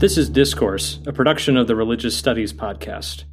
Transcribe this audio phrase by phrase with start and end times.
[0.00, 3.24] This is Discourse, a production of the Religious Studies Podcast.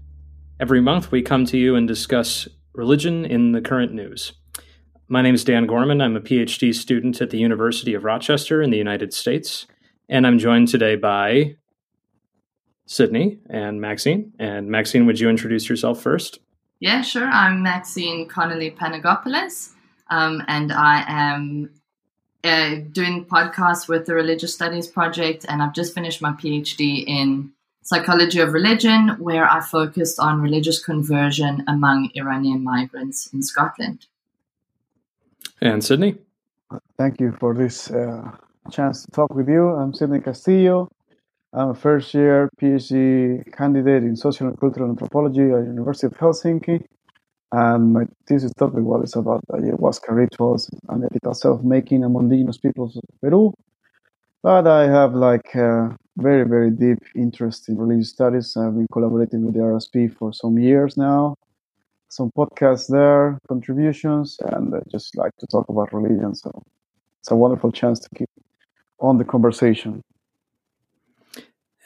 [0.59, 4.33] Every month, we come to you and discuss religion in the current news.
[5.07, 6.01] My name is Dan Gorman.
[6.01, 9.65] I'm a PhD student at the University of Rochester in the United States,
[10.09, 11.55] and I'm joined today by
[12.85, 14.31] Sidney and Maxinne.
[14.37, 16.39] And Maxinne, would you introduce yourself first?
[16.81, 17.29] Yeah, sure.
[17.29, 19.71] I'm Maxinne Connolly Panagopoulos,
[20.09, 21.69] um, and I am
[22.43, 27.51] uh, doing podcasts with the Religious Studies Project, and I've just finished my PhD in
[27.83, 34.07] psychology of religion, where I focused on religious conversion among Iranian migrants in Scotland.
[35.61, 36.15] And Sidney?
[36.97, 38.31] Thank you for this uh,
[38.71, 39.69] chance to talk with you.
[39.69, 40.89] I'm Sidney Castillo.
[41.53, 46.13] I'm a first year PhD candidate in social and cultural anthropology at the University of
[46.13, 46.83] Helsinki.
[47.51, 53.03] And my thesis topic was about ayahuasca rituals and ethical self-making among indigenous peoples of
[53.21, 53.53] Peru.
[54.43, 58.57] But I have like a very, very deep interest in religious studies.
[58.57, 61.35] I've been collaborating with the RSP for some years now.
[62.09, 66.35] Some podcasts there, contributions, and I just like to talk about religion.
[66.35, 66.51] So
[67.19, 68.29] it's a wonderful chance to keep
[68.99, 70.01] on the conversation.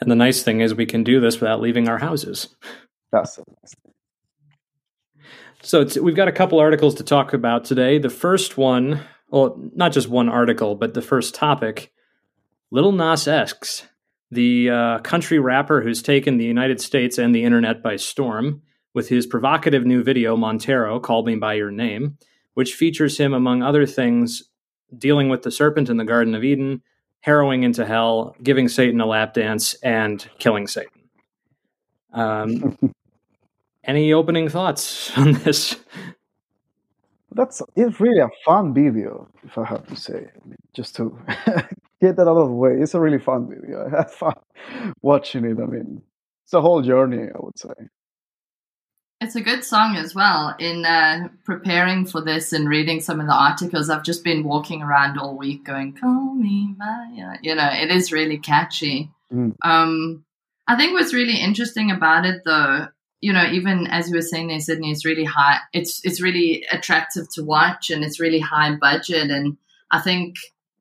[0.00, 2.48] And the nice thing is we can do this without leaving our houses.
[3.12, 3.91] That's the nice thing.
[5.62, 7.98] So we've got a couple articles to talk about today.
[7.98, 11.92] The first one, well, not just one article, but the first topic
[12.72, 13.86] Lil Nas X,
[14.30, 19.08] the uh, country rapper who's taken the United States and the internet by storm with
[19.08, 22.18] his provocative new video, Montero, Call Me By Your Name,
[22.54, 24.42] which features him, among other things,
[24.96, 26.82] dealing with the serpent in the Garden of Eden,
[27.20, 30.90] harrowing into hell, giving Satan a lap dance, and killing Satan.
[32.12, 32.78] Um,
[33.84, 35.76] any opening thoughts on this?
[37.34, 40.18] That's it's really a fun video, if I have to say.
[40.18, 41.16] I mean, just to
[42.00, 43.86] get that out of the way, it's a really fun video.
[43.86, 44.34] I had fun
[45.02, 45.58] watching it.
[45.58, 46.02] I mean,
[46.44, 47.72] it's a whole journey, I would say.
[49.22, 50.54] It's a good song as well.
[50.58, 54.82] In uh, preparing for this and reading some of the articles, I've just been walking
[54.82, 59.10] around all week going, "Call me Maya." You know, it is really catchy.
[59.32, 59.54] Mm.
[59.62, 60.24] Um,
[60.66, 62.88] I think what's really interesting about it, though,
[63.22, 65.58] you know, even as you were saying there, Sidney, it's really high.
[65.72, 69.30] It's it's really attractive to watch, and it's really high budget.
[69.30, 69.56] And
[69.92, 70.34] I think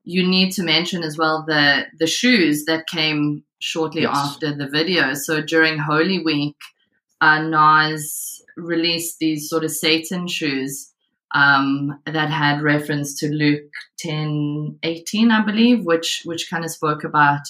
[0.04, 4.18] you need to mention as well the the shoes that came shortly yes.
[4.18, 5.14] after the video.
[5.14, 6.58] So during Holy Week,
[7.22, 10.92] uh, Nas released these sort of Satan shoes
[11.36, 17.04] um, that had reference to Luke 10, 18, I believe, which which kind of spoke
[17.04, 17.42] about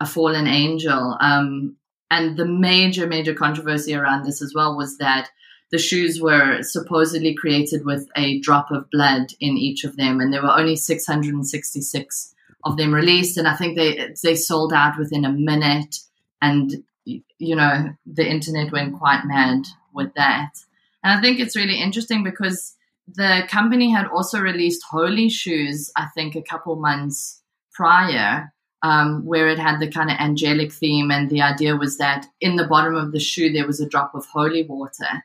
[0.00, 1.18] a fallen angel.
[1.20, 1.76] Um,
[2.10, 5.30] and the major, major controversy around this as well was that
[5.70, 10.32] the shoes were supposedly created with a drop of blood in each of them, and
[10.32, 12.34] there were only 666
[12.64, 13.36] of them released.
[13.36, 15.96] And I think they they sold out within a minute,
[16.42, 20.50] and you know the internet went quite mad with that.
[21.02, 22.74] And I think it's really interesting because
[23.06, 27.40] the company had also released holy shoes, I think, a couple months
[27.72, 31.10] prior, um, where it had the kind of angelic theme.
[31.10, 34.14] And the idea was that in the bottom of the shoe, there was a drop
[34.14, 35.24] of holy water.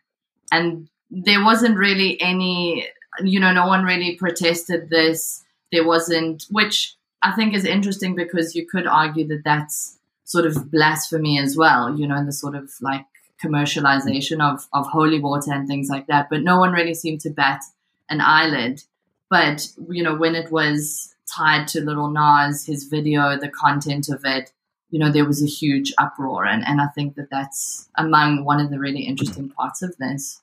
[0.52, 2.88] And there wasn't really any,
[3.24, 5.44] you know, no one really protested this.
[5.72, 10.72] There wasn't, which I think is interesting because you could argue that that's sort of
[10.72, 13.06] blasphemy as well, you know, in the sort of like
[13.44, 16.30] commercialization of, of holy water and things like that.
[16.30, 17.62] But no one really seemed to bat
[18.10, 18.84] an eyelid.
[19.30, 24.22] But, you know, when it was tied to Lil Nas, his video, the content of
[24.26, 24.52] it,
[24.90, 26.46] you know, there was a huge uproar.
[26.46, 30.42] And, and I think that that's among one of the really interesting parts of this.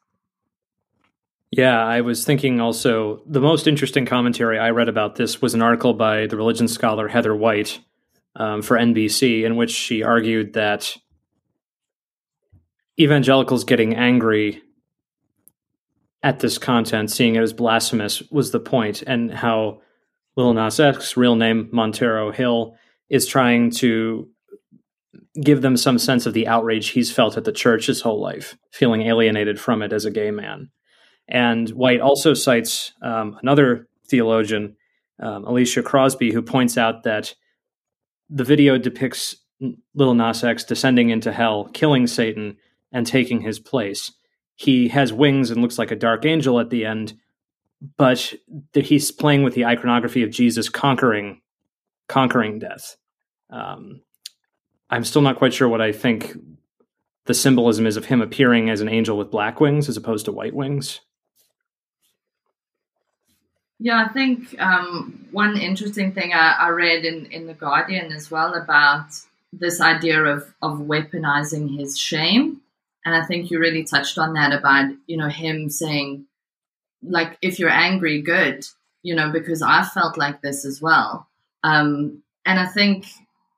[1.51, 5.63] Yeah, I was thinking also the most interesting commentary I read about this was an
[5.63, 7.79] article by the religion scholar Heather White
[8.37, 10.97] um, for NBC, in which she argued that
[12.99, 14.63] evangelicals getting angry
[16.23, 19.83] at this content, seeing it as blasphemous, was the point, and how
[20.37, 22.77] Lil Nas X, real name Montero Hill,
[23.09, 24.29] is trying to
[25.41, 28.57] give them some sense of the outrage he's felt at the church his whole life,
[28.71, 30.71] feeling alienated from it as a gay man.
[31.29, 34.77] And White also cites um, another theologian,
[35.21, 37.35] um, Alicia Crosby, who points out that
[38.29, 39.37] the video depicts
[39.95, 42.57] Lil Nas X descending into hell, killing Satan,
[42.91, 44.13] and taking his place.
[44.57, 47.15] He has wings and looks like a dark angel at the end,
[47.97, 48.33] but
[48.75, 51.41] he's playing with the iconography of Jesus conquering
[52.09, 52.97] conquering death.
[53.51, 54.03] Um,
[54.91, 56.37] I'm still not quite sure what I think
[57.25, 60.33] the symbolism is of him appearing as an angel with black wings as opposed to
[60.33, 61.01] white wings.
[63.79, 68.31] Yeah, I think um, one interesting thing I, I, read in, in The Guardian as
[68.31, 69.07] well about
[69.53, 72.61] this idea of of weaponizing his shame,
[73.05, 76.27] and I think you really touched on that about you know him saying,
[77.03, 78.67] like, if you're angry, good,
[79.03, 81.29] you know, because I felt like this as well.
[81.63, 83.07] Um, and I think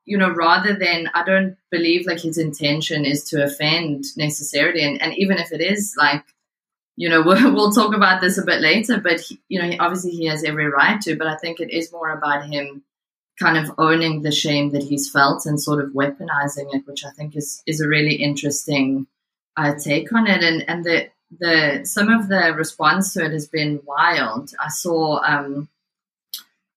[0.05, 5.01] you know, rather than I don't believe like his intention is to offend necessarily, and,
[5.01, 6.23] and even if it is like,
[6.95, 10.11] you know, we'll, we'll talk about this a bit later, but he, you know, obviously
[10.11, 12.83] he has every right to, but I think it is more about him
[13.37, 17.09] kind of owning the shame that he's felt and sort of weaponizing it, which I
[17.09, 19.07] think is is a really interesting
[19.57, 23.47] uh, take on it, and and the the some of the response to it has
[23.47, 24.51] been wild.
[24.59, 25.19] I saw.
[25.23, 25.69] Um,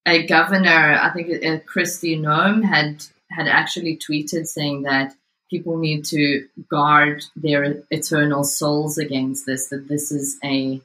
[0.06, 5.14] a governor, I think uh, Kristi Noem, had had actually tweeted saying that
[5.50, 10.80] people need to guard their eternal souls against this, that this is a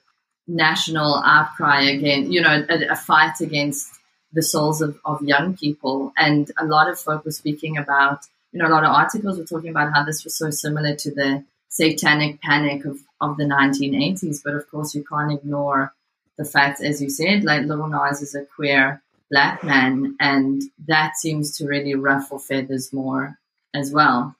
[0.48, 3.90] national outcry again, you know, a, a fight against
[4.34, 6.12] the souls of, of young people.
[6.18, 9.46] And a lot of folk were speaking about, you know, a lot of articles were
[9.46, 14.42] talking about how this was so similar to the satanic panic of, of the 1980s.
[14.44, 15.94] But of course, you can't ignore
[16.38, 21.18] the fact, as you said, like Lil Nas is a queer black man, and that
[21.18, 23.40] seems to really ruffle feathers more
[23.74, 24.36] as well.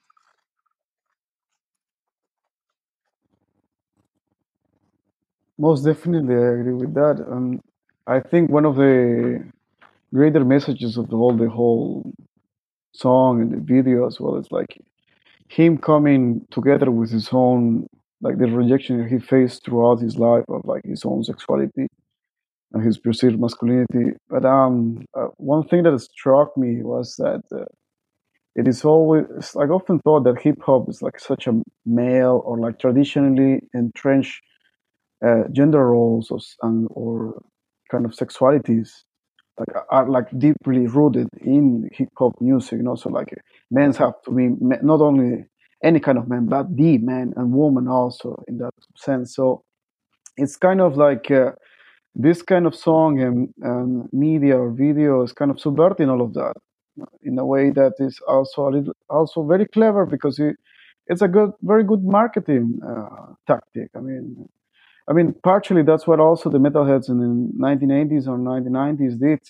[5.58, 7.24] Most definitely, I agree with that.
[7.30, 7.60] Um,
[8.06, 9.44] I think one of the
[10.12, 12.12] greater messages of the whole the whole
[12.92, 14.78] song and the video as well is like
[15.48, 17.86] him coming together with his own
[18.24, 21.86] like the rejection he faced throughout his life of like his own sexuality
[22.72, 24.16] and his perceived masculinity.
[24.30, 27.66] But um, uh, one thing that struck me was that uh,
[28.56, 32.58] it is always like often thought that hip hop is like such a male or
[32.58, 34.40] like traditionally entrenched
[35.24, 37.42] uh, gender roles or, and, or
[37.90, 38.88] kind of sexualities
[39.58, 42.78] like are like deeply rooted in hip hop music.
[42.78, 43.34] You know, so like
[43.70, 44.48] men have to be
[44.82, 45.44] not only
[45.84, 49.36] any kind of man, but the man and woman also in that sense.
[49.36, 49.64] So
[50.36, 51.52] it's kind of like uh,
[52.14, 56.34] this kind of song and, and media or video is kind of subverting all of
[56.34, 56.54] that
[57.22, 60.56] in a way that is also a little, also very clever because it,
[61.08, 63.90] it's a good, very good marketing uh, tactic.
[63.96, 64.48] I mean,
[65.08, 69.40] I mean, partially that's what also the metalheads in the 1980s or 1990s did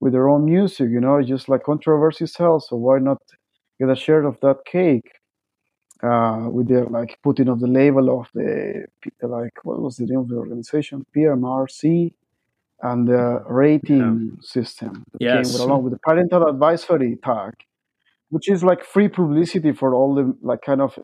[0.00, 0.90] with their own music.
[0.90, 3.22] You know, just like controversy sells, so why not
[3.80, 5.10] get a share of that cake?
[6.02, 8.86] Uh, with the like putting of the label of the
[9.22, 12.12] like what was the name of the organization PMRC
[12.82, 14.40] and the rating yeah.
[14.40, 15.56] system that yes.
[15.56, 17.54] came along with the parental advisory tag,
[18.30, 20.98] which is like free publicity for all the like kind of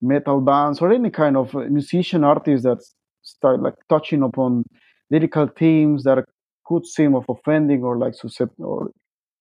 [0.00, 2.78] metal bands or any kind of musician artist that
[3.22, 4.64] start like touching upon
[5.10, 6.24] lyrical themes that
[6.64, 8.90] could seem of offending or like suscept- or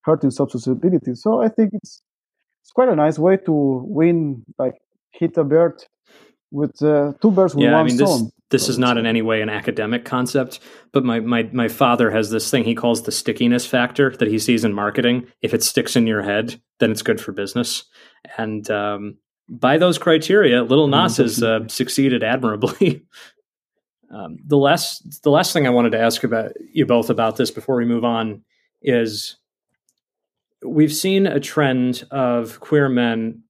[0.02, 1.14] hurting susceptibility.
[1.14, 2.02] So I think it's
[2.64, 4.76] it's quite a nice way to win like
[5.12, 5.84] hit a bird
[6.52, 8.24] with uh, two birds with yeah, one I mean, stone.
[8.24, 10.60] This, this is not in any way an academic concept,
[10.94, 14.40] but my, my, my father has this thing he calls the stickiness factor that he
[14.40, 15.28] sees in marketing.
[15.42, 17.84] If it sticks in your head, then it's good for business.
[18.38, 19.18] And um,
[19.50, 21.04] by those criteria, Lil mm-hmm.
[21.04, 23.06] Nas has uh, succeeded admirably.
[24.14, 27.52] um, the last the last thing I wanted to ask about you both about this
[27.52, 28.44] before we move on
[28.82, 29.38] is
[30.66, 33.44] we've seen a trend of queer men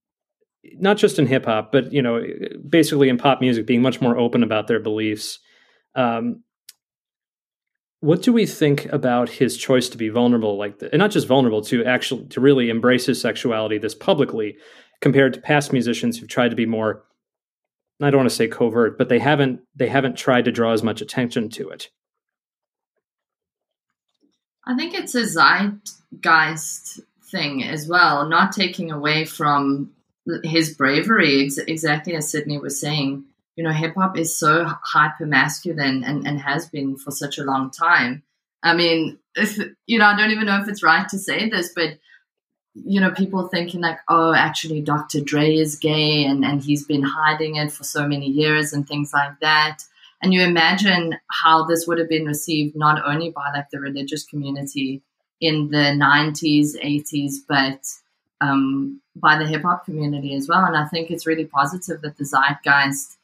[0.76, 2.24] not just in hip hop, but you know,
[2.68, 5.40] basically in pop music, being much more open about their beliefs.
[5.96, 6.44] Um,
[8.00, 11.28] what do we think about his choice to be vulnerable, like, the, and not just
[11.28, 14.58] vulnerable, to actually to really embrace his sexuality this publicly,
[15.02, 17.04] compared to past musicians who've tried to be more,
[18.00, 20.84] I don't want to say covert, but they haven't they haven't tried to draw as
[20.84, 21.90] much attention to it.
[24.66, 27.00] I think it's a zeitgeist
[27.32, 29.92] thing as well, not taking away from
[30.44, 33.26] his bravery, ex- exactly as Sidney was saying.
[33.56, 37.44] You know, hip hop is so hyper masculine and, and has been for such a
[37.44, 38.24] long time.
[38.62, 39.58] I mean, if,
[39.88, 41.98] you know, I don't even know if it's right to say this, but
[42.86, 45.22] you know, people thinking like, oh, actually, Dr.
[45.22, 49.12] Dre is gay and, and he's been hiding it for so many years and things
[49.14, 49.80] like that.
[50.22, 54.26] And you imagine how this would have been received not only by like the religious
[54.26, 55.02] community
[55.40, 57.80] in the 90s, 80s, but
[58.42, 60.64] um, by the hip hop community as well.
[60.64, 63.18] And I think it's really positive that the zeitgeist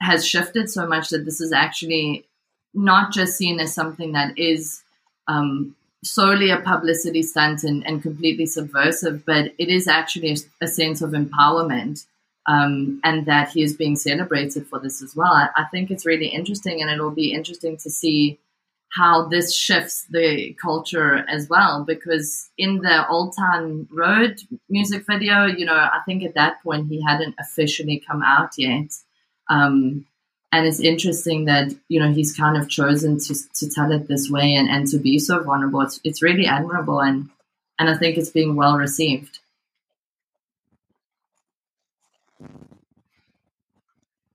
[0.00, 2.24] has shifted so much that this is actually
[2.74, 4.82] not just seen as something that is
[5.26, 10.68] um, solely a publicity stunt and, and, completely subversive, but it is actually a, a
[10.68, 12.06] sense of empowerment.
[12.46, 15.32] Um, and that he is being celebrated for this as well.
[15.32, 18.38] I, I think it's really interesting, and it'll be interesting to see
[18.90, 21.84] how this shifts the culture as well.
[21.86, 26.88] Because in the Old Town Road music video, you know, I think at that point
[26.88, 28.92] he hadn't officially come out yet.
[29.50, 30.06] Um,
[30.50, 34.30] and it's interesting that you know he's kind of chosen to to tell it this
[34.30, 35.82] way and, and to be so vulnerable.
[35.82, 37.28] It's it's really admirable and
[37.78, 39.40] and I think it's being well received.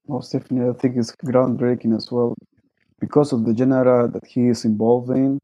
[0.07, 2.35] Most definitely, I think it's groundbreaking as well
[3.05, 5.39] because of the genre that he is involved in.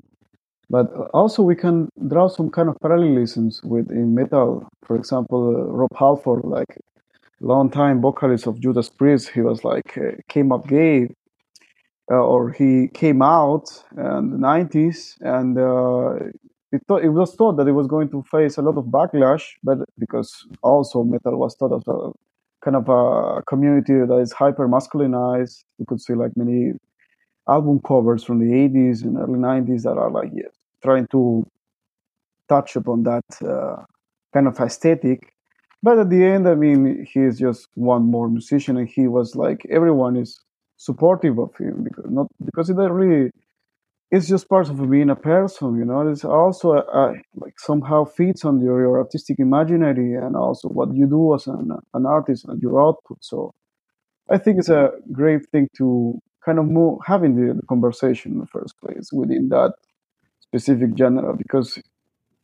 [0.70, 4.68] But also, we can draw some kind of parallelisms with in metal.
[4.86, 5.42] For example,
[5.80, 6.74] Rob Halford, like
[7.42, 11.10] long-time vocalist of Judas Priest, he was like uh, came up gay,
[12.12, 13.66] uh, or he came out
[13.98, 16.14] in the '90s, and uh,
[16.76, 19.46] it, th- it was thought that he was going to face a lot of backlash,
[19.64, 20.30] but because
[20.62, 22.12] also metal was thought of a
[22.64, 25.64] kind of a community that is hyper masculinized.
[25.80, 26.74] You could see like many
[27.50, 30.52] album covers from the 80s and early 90s that are like yeah,
[30.84, 31.46] trying to
[32.48, 33.84] touch upon that uh,
[34.34, 35.34] kind of aesthetic.
[35.82, 39.66] But at the end, I mean, he's just one more musician, and he was like
[39.70, 40.40] everyone is
[40.78, 43.32] supportive of him because not because it really
[44.12, 46.08] it's just part of being a person, you know.
[46.10, 51.08] It's also uh, like somehow feeds on your, your artistic imaginary and also what you
[51.08, 53.20] do as an, an artist and your output.
[53.22, 53.54] So
[54.30, 58.40] I think it's a great thing to kind of move having the, the conversation in
[58.40, 59.74] the first place within that
[60.42, 61.80] specific genre because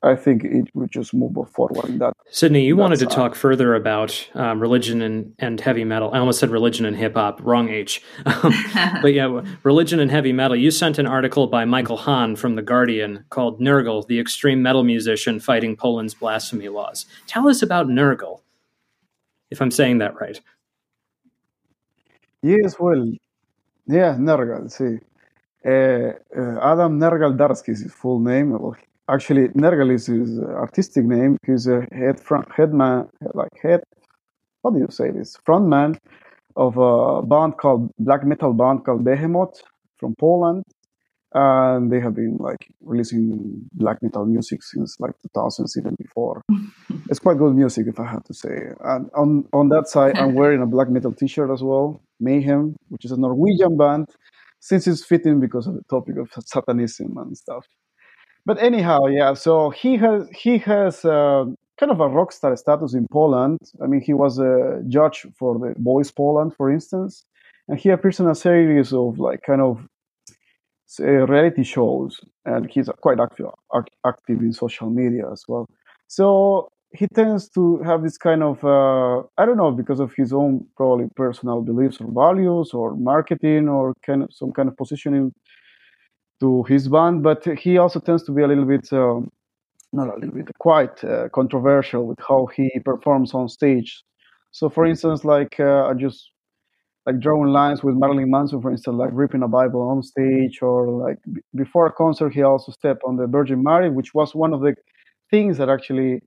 [0.06, 2.14] I think it would just move forward in that.
[2.30, 3.10] Sidney, you wanted side.
[3.10, 6.12] to talk further about um, religion and, and heavy metal.
[6.14, 8.04] I almost said religion and hip hop, wrong H.
[8.24, 10.56] but yeah, religion and heavy metal.
[10.56, 14.84] You sent an article by Michael Hann from The Guardian called Nergal, the extreme metal
[14.84, 17.08] musician fighting Poland's blasphemy laws.
[17.26, 18.42] Tell us about Nergal,
[19.50, 20.40] if I'm saying that right.
[22.44, 23.12] Yes, well,
[23.88, 25.00] yeah, Nergal, see.
[25.66, 28.52] Uh, uh, Adam Nergal Darski is his full name.
[28.52, 28.76] Well,
[29.10, 31.38] actually Nergal is his artistic name.
[31.46, 33.82] He's a head front headman, like head.
[34.64, 35.38] How do you say this?
[35.48, 35.98] Frontman
[36.56, 39.62] of a band called black metal band called Behemoth
[39.98, 40.64] from Poland,
[41.36, 46.42] and they have been like releasing black metal music since like 2000s, even before.
[47.10, 48.56] it's quite good music, if I have to say.
[48.84, 53.06] And on on that side, I'm wearing a black metal T-shirt as well, Mayhem, which
[53.06, 54.08] is a Norwegian band,
[54.60, 57.66] since it's fitting because of the topic of satanism and stuff
[58.46, 59.34] but anyhow, yeah.
[59.34, 61.46] So he has he has uh,
[61.80, 63.60] kind of a rock star status in Poland.
[63.84, 67.26] I mean, he was a judge for the Voice Poland, for instance,
[67.68, 69.88] and he appears in a series of like kind of
[71.00, 73.48] reality shows, and he's quite active
[74.06, 75.68] active in social media as well.
[76.08, 80.32] So he tends to have this kind of uh, I don't know because of his
[80.34, 85.34] own probably personal beliefs or values or marketing or kind of some kind of positioning
[86.40, 89.22] to his band, but he also tends to be a little bit, uh,
[89.94, 94.04] not a little bit, quite uh, controversial with how he performs on stage.
[94.52, 96.32] So, for instance, like uh, just
[97.06, 100.88] like drawing lines with Marilyn Manson, for instance, like ripping a Bible on stage, or
[100.90, 104.54] like b- before a concert, he also stepped on the Virgin Mary, which was one
[104.54, 104.76] of the
[105.32, 106.22] things that actually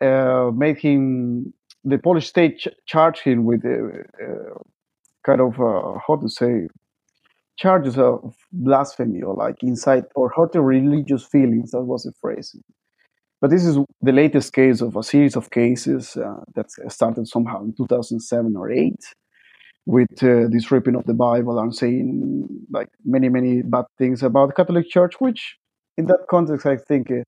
[0.00, 1.52] uh, made him
[1.84, 4.58] the Polish state ch- charge him with uh, uh,
[5.24, 6.68] kind of how to say
[7.58, 11.72] charges of blasphemy or like incite or hurting religious feelings.
[11.72, 12.54] That was the phrase.
[13.40, 17.62] But this is the latest case of a series of cases uh, that started somehow
[17.64, 18.94] in 2007 or 8
[19.88, 24.48] with uh, this ripping of the Bible and saying like many, many bad things about
[24.48, 25.56] the Catholic Church, which
[25.96, 27.22] in that context, I think uh,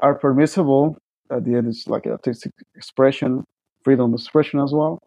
[0.00, 0.98] are permissible.
[1.30, 3.44] At the end, it's like artistic expression,
[3.84, 4.98] freedom of expression as well.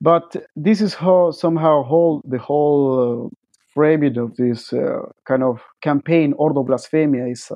[0.00, 3.28] But this is how somehow whole the whole uh,
[3.72, 7.52] framing of this uh, kind of campaign, Ordo Blasphemia, is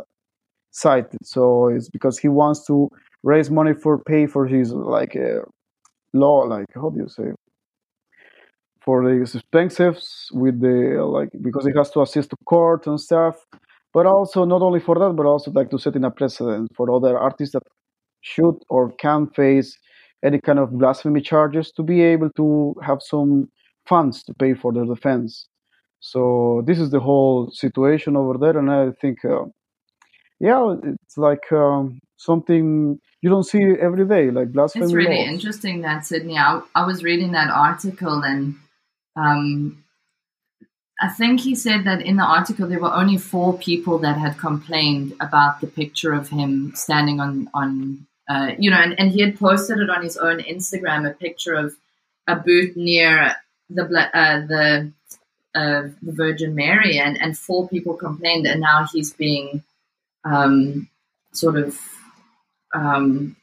[0.71, 1.19] cited.
[1.25, 2.89] So it's because he wants to
[3.25, 5.41] raise money for pay for his like uh,
[6.13, 7.33] law, like how do you say,
[8.89, 10.77] for the expenses with the
[11.17, 13.37] like because he has to assist to court and stuff.
[13.93, 16.91] But also not only for that, but also like to set in a precedent for
[16.91, 17.65] other artists that
[18.23, 19.77] should or can face
[20.25, 23.51] any kind of blasphemy charges to be able to have some
[23.87, 25.49] funds to pay for their defense.
[26.01, 29.45] So this is the whole situation over there, and I think, uh,
[30.41, 34.87] yeah, it's like um, something you don't see every day, like blasphemy.
[34.87, 35.35] It's really laws.
[35.35, 36.39] interesting that Sidney.
[36.39, 38.55] I, I was reading that article, and
[39.19, 39.85] um,
[41.01, 44.39] I think he said that in the article there were only four people that had
[44.39, 49.23] complained about the picture of him standing on on uh, you know, and, and he
[49.23, 51.75] had posted it on his own Instagram, a picture of
[52.27, 53.35] a booth near
[53.71, 54.93] the uh, the
[55.55, 59.63] uh, the Virgin Mary, and, and four people complained, and now he's being
[60.25, 60.89] um,
[61.33, 61.81] sort of
[62.75, 63.35] um,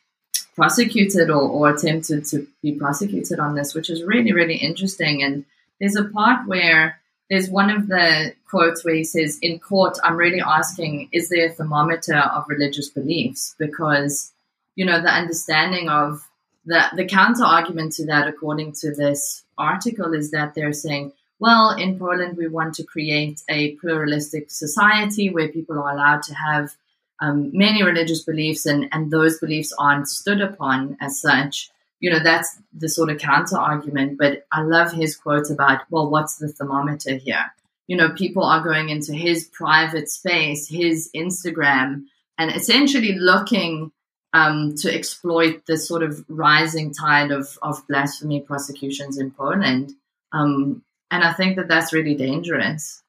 [0.56, 5.24] prosecuted or, or attempted to be prosecuted on this, which is really, really interesting.
[5.24, 5.46] And
[5.80, 10.16] there's a part where there's one of the quotes where he says, In court, I'm
[10.16, 13.56] really asking, is there a thermometer of religious beliefs?
[13.58, 14.32] Because,
[14.76, 16.28] you know, the understanding of
[16.66, 21.72] the, the counter argument to that, according to this article, is that they're saying, well,
[21.72, 26.76] in Poland, we want to create a pluralistic society where people are allowed to have
[27.22, 31.70] um, many religious beliefs and, and those beliefs aren't stood upon as such
[32.06, 34.20] you know, that's the sort of counter argument.
[34.20, 37.52] But I love his quote about, well, what's the thermometer here?
[37.88, 42.04] You know, people are going into his private space, his Instagram,
[42.38, 43.92] and essentially looking
[44.34, 49.92] um, to exploit this sort of rising tide of, of blasphemy prosecutions in Poland.
[50.32, 53.02] Um, and I think that that's really dangerous.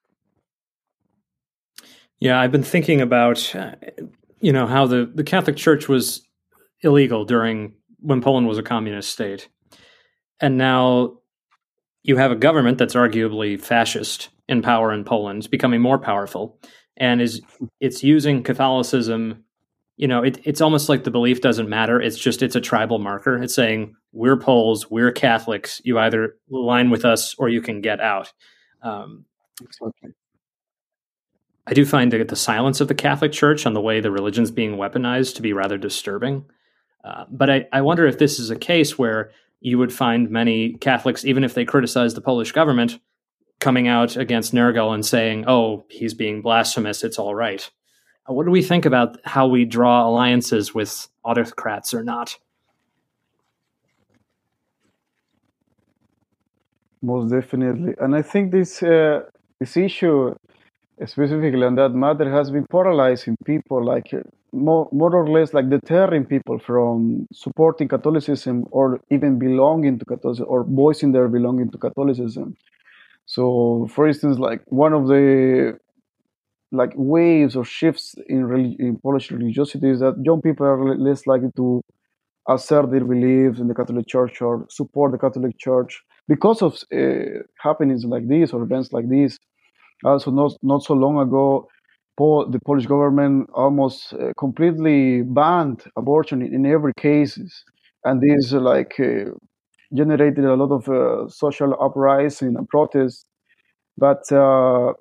[2.19, 3.75] Yeah, I've been thinking about, uh,
[4.41, 6.23] you know, how the, the Catholic Church was
[6.81, 9.49] illegal during when Poland was a communist state.
[10.41, 11.19] And now
[12.03, 16.61] you have a government that's arguably fascist in power in Poland, becoming more powerful,
[16.97, 17.41] and is
[17.81, 19.45] it's using Catholicism.
[19.97, 22.01] You know, it, it's almost like the belief doesn't matter.
[22.01, 23.43] It's just it's a tribal marker.
[23.43, 25.81] It's saying we're Poles, we're Catholics.
[25.85, 28.33] You either align with us or you can get out.
[28.83, 29.25] Um.
[31.67, 34.51] I do find the, the silence of the Catholic Church on the way the religion's
[34.53, 36.45] being weaponized to be rather disturbing.
[37.07, 40.73] Uh, but I, I wonder if this is a case where you would find many
[40.75, 42.99] Catholics, even if they criticize the Polish government,
[43.61, 47.71] coming out against Nergal and saying, oh, he's being blasphemous, it's all right.
[48.29, 52.37] Uh, what do we think about how we draw alliances with autocrats or not?
[57.03, 57.95] Most definitely.
[58.01, 59.21] And I think this, uh,
[59.61, 60.35] this issue,
[61.05, 63.85] specifically on that matter, has been paralyzing people.
[63.85, 64.13] Like
[64.57, 70.47] more, more or less like deterring people from supporting Catholicism or even belonging to Catholicism
[70.49, 72.57] or voicing their belonging to Catholicism.
[73.27, 75.79] So, for instance, like one of the
[76.73, 81.51] like waves or shifts in, in Polish religiosity is that young people are less likely
[81.57, 81.83] to
[82.49, 87.43] assert their beliefs in the Catholic Church or support the Catholic Church because of uh,
[87.61, 89.39] happenings like this or events like this.
[90.05, 91.69] Also, not not so long ago,
[92.19, 97.65] The Polish government almost uh, completely banned abortion in, in every cases,
[98.05, 99.31] and this uh, like uh,
[99.95, 103.25] generated a lot of uh, social uprising and protests.
[103.99, 104.93] But uh,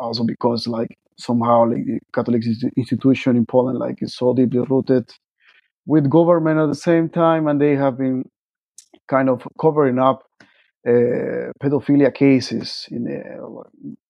[0.00, 2.42] also because like somehow like the Catholic
[2.76, 5.10] institution in Poland like is so deeply rooted
[5.86, 8.24] with government at the same time, and they have been
[9.08, 10.22] kind of covering up
[10.88, 13.20] uh, pedophilia cases in the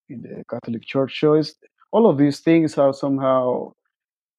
[0.08, 1.20] in the Catholic Church.
[1.20, 1.42] So
[1.94, 3.70] all of these things are somehow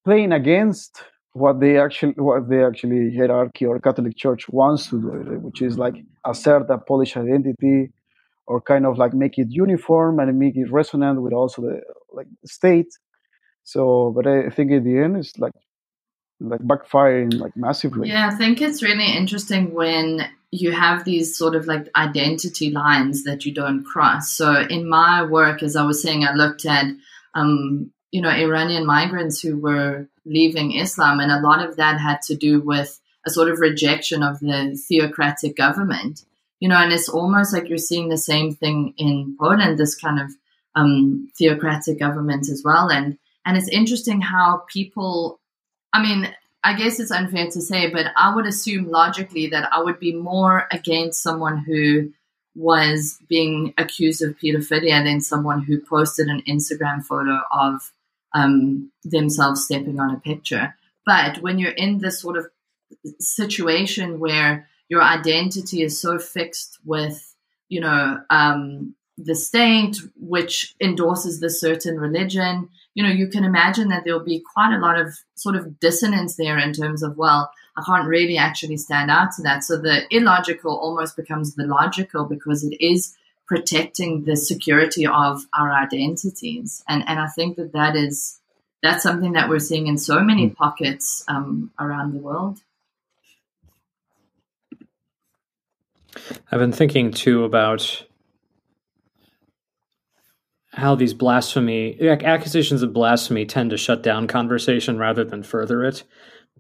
[0.04, 0.92] playing against
[1.32, 5.78] what they actually what they actually hierarchy or Catholic Church wants to do, which is
[5.78, 7.92] like assert a Polish identity
[8.46, 12.28] or kind of like make it uniform and make it resonant with also the like
[12.46, 12.92] state.
[13.64, 15.54] So, but I think in the end, it's like
[16.42, 18.10] like backfiring like massively.
[18.10, 23.24] Yeah, I think it's really interesting when you have these sort of like identity lines
[23.24, 24.32] that you don't cross.
[24.32, 26.86] So in my work, as I was saying, I looked at
[27.36, 32.22] um, you know, Iranian migrants who were leaving Islam, and a lot of that had
[32.24, 36.24] to do with a sort of rejection of the theocratic government.
[36.60, 40.20] You know, and it's almost like you're seeing the same thing in Poland, this kind
[40.22, 40.32] of
[40.74, 42.90] um, theocratic government as well.
[42.90, 45.40] And and it's interesting how people,
[45.94, 49.84] I mean, I guess it's unfair to say, but I would assume logically that I
[49.84, 52.12] would be more against someone who
[52.56, 57.92] was being accused of pedophilia than someone who posted an Instagram photo of
[58.34, 60.76] um, themselves stepping on a picture.
[61.06, 62.48] But when you're in this sort of
[63.20, 67.36] situation where your identity is so fixed with,
[67.70, 73.90] you know, um, the state, which endorses this certain religion, you know, you can imagine
[73.90, 77.52] that there'll be quite a lot of sort of dissonance there in terms of, well,
[77.78, 79.64] I can't really actually stand out to that.
[79.64, 83.16] So the illogical almost becomes the logical because it is
[83.48, 86.84] protecting the security of our identities.
[86.88, 88.40] And, and I think that that is,
[88.82, 90.54] that's something that we're seeing in so many hmm.
[90.54, 92.60] pockets um, around the world.
[96.52, 98.06] I've been thinking too about
[100.72, 106.04] how these blasphemy accusations of blasphemy tend to shut down conversation rather than further it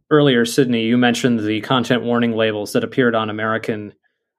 [0.09, 3.93] earlier, Sidney, you mentioned the content warning labels that appeared on American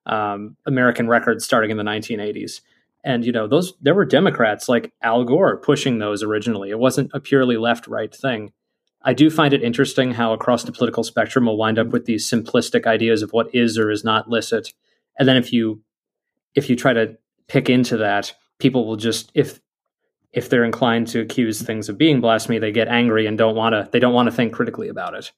[0.07, 2.61] um, American records starting in the 1980s,
[3.05, 6.71] And you know, those there were Democrats like Al Gore pushing those originally.
[6.71, 8.53] It wasn't a purely left right thing.
[9.03, 12.29] I do find it interesting how across the political spectrum we'll wind up with these
[12.29, 14.73] simplistic ideas of what is or is not licit.
[15.19, 15.83] And then if you
[16.55, 17.17] if you try to
[17.49, 19.61] pick into that, people will just if
[20.33, 23.73] if they're inclined to accuse things of being blasphemy, they get angry and don't want
[23.73, 25.33] to they don't want to think critically about it.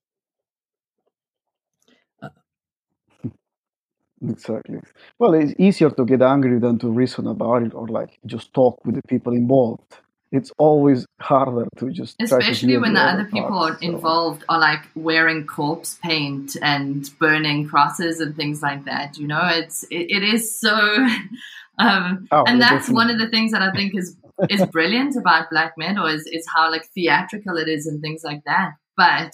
[4.26, 4.80] Exactly.
[5.18, 8.84] Well, it's easier to get angry than to reason about it or like just talk
[8.84, 9.98] with the people involved.
[10.30, 14.80] It's always harder to just especially to when the other people part, involved are like
[14.94, 19.16] wearing corpse paint and burning crosses and things like that.
[19.16, 20.74] You know, it's it, it is so,
[21.78, 22.94] um, oh, and that's definitely.
[22.94, 24.16] one of the things that I think is
[24.50, 28.44] is brilliant about black metal is is how like theatrical it is and things like
[28.44, 28.72] that.
[28.98, 29.32] But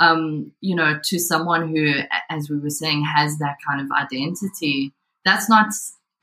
[0.00, 1.94] um, you know, to someone who,
[2.30, 4.92] as we were saying, has that kind of identity,
[5.24, 5.68] that's not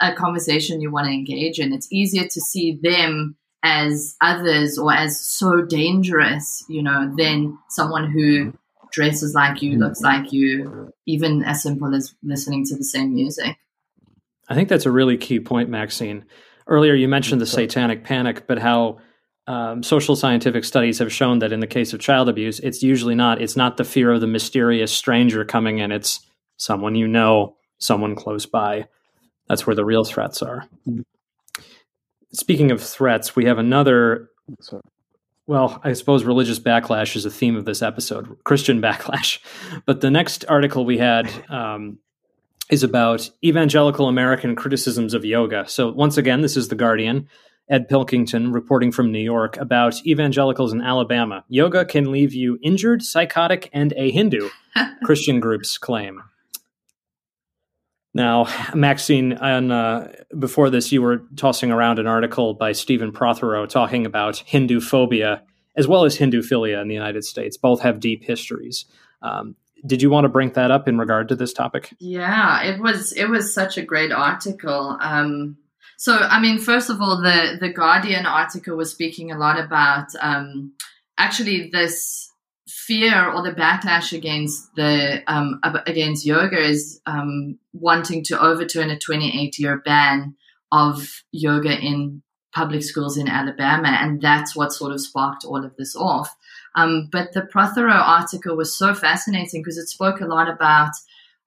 [0.02, 1.74] a conversation you want to engage in.
[1.74, 8.10] It's easier to see them as others or as so dangerous, you know, than someone
[8.10, 8.54] who
[8.92, 13.58] dresses like you, looks like you, even as simple as listening to the same music.
[14.48, 16.24] I think that's a really key point, Maxinne.
[16.68, 19.00] Earlier, you mentioned the satanic panic, but how
[19.50, 23.16] um, social scientific studies have shown that in the case of child abuse, it's usually
[23.16, 23.42] not.
[23.42, 25.92] It's not the fear of the mysterious stranger coming in.
[25.92, 26.20] It's
[26.58, 28.88] someone you know, someone close by.
[29.48, 30.68] That's where the real threats are.
[32.32, 34.30] Speaking of threats, we have another.
[34.62, 34.84] Sorry.
[35.48, 39.40] Well, I suppose religious backlash is a theme of this episode, Christian backlash.
[39.88, 41.98] But the next article we had um,
[42.70, 45.68] is about evangelical American criticisms of yoga.
[45.68, 47.28] So, once again, this is The Guardian.
[47.70, 51.44] Ed Pilkington reporting from New York about evangelicals in Alabama.
[51.48, 54.50] Yoga can leave you injured, psychotic, and a Hindu,
[55.04, 56.22] Christian groups claim.
[58.14, 63.68] Now, Maxinne, and uh, before this, you were tossing around an article by Stephen Prothero
[63.68, 65.44] talking about Hindu phobia
[65.80, 67.56] as well as Hindu philia in the United States.
[67.56, 68.86] Both have deep histories.
[69.22, 69.56] Um,
[69.86, 71.96] did you want to bring that up in regard to this topic?
[72.00, 74.98] Yeah, it was it was such a great article.
[75.00, 75.58] Um,
[76.00, 80.08] so, I mean, first of all, the the Guardian article was speaking a lot about
[80.22, 80.72] um,
[81.18, 82.32] actually this
[82.70, 88.98] fear or the backlash against the um, against yoga is um, wanting to overturn a
[88.98, 90.38] 28 year ban
[90.72, 92.24] of yoga in
[92.56, 96.34] public schools in Alabama, and that's what sort of sparked all of this off.
[96.76, 100.92] Um, but the Prothero article was so fascinating because it spoke a lot about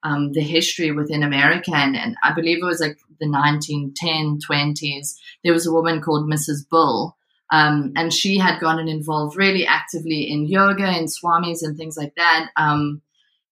[0.03, 1.71] um, the history within America.
[1.73, 5.15] And, and, I believe it was like the 1910, 20s.
[5.43, 6.67] There was a woman called Mrs.
[6.69, 7.17] Bull.
[7.51, 12.15] Um, and she had gotten involved really actively in yoga and swamis and things like
[12.15, 12.49] that.
[12.57, 13.01] Um,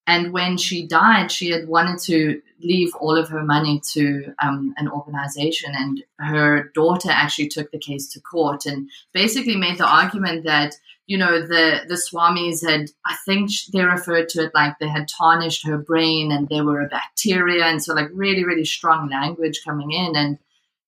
[0.07, 4.74] and when she died, she had wanted to leave all of her money to um,
[4.78, 5.74] an organization.
[5.76, 10.76] And her daughter actually took the case to court and basically made the argument that
[11.08, 15.10] you know the the swamis had i think they referred to it like they had
[15.10, 19.62] tarnished her brain and they were a bacteria and so like really really strong language
[19.65, 20.38] coming in and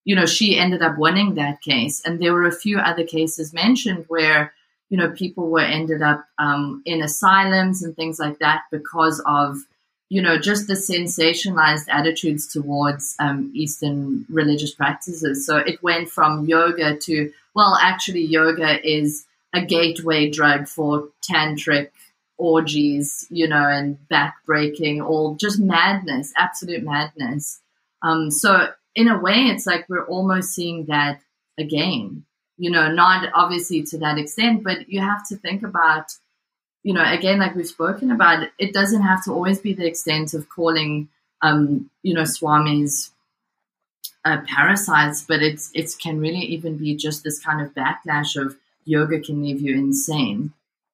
[0.04, 3.52] you know she ended up winning that case and there were a few other cases
[3.52, 4.54] mentioned where
[4.88, 9.58] you know people were ended up um, in asylums and things like that because of
[10.08, 16.46] you know just the sensationalized attitudes towards um, eastern religious practices so it went from
[16.46, 21.90] yoga to well actually yoga is a gateway drug for tantric
[22.36, 27.60] orgies, you know, and backbreaking, all just madness, absolute madness.
[28.02, 31.20] Um, so in a way, it's like we're almost seeing that
[31.58, 32.24] again.
[32.56, 36.12] You know, not obviously to that extent, but you have to think about,
[36.84, 40.34] you know, again, like we've spoken about, it doesn't have to always be the extent
[40.34, 41.08] of calling,
[41.42, 43.10] um, you know, swamis
[44.24, 48.56] uh, parasites, but it's it can really even be just this kind of backlash of
[48.84, 50.52] yoga can leave you insane.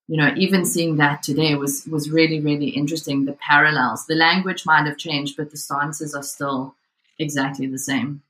[0.08, 3.24] You know, even seeing that today was was really really interesting.
[3.24, 6.74] The parallels, the language might have changed, but the stances are still
[7.18, 8.22] exactly the same.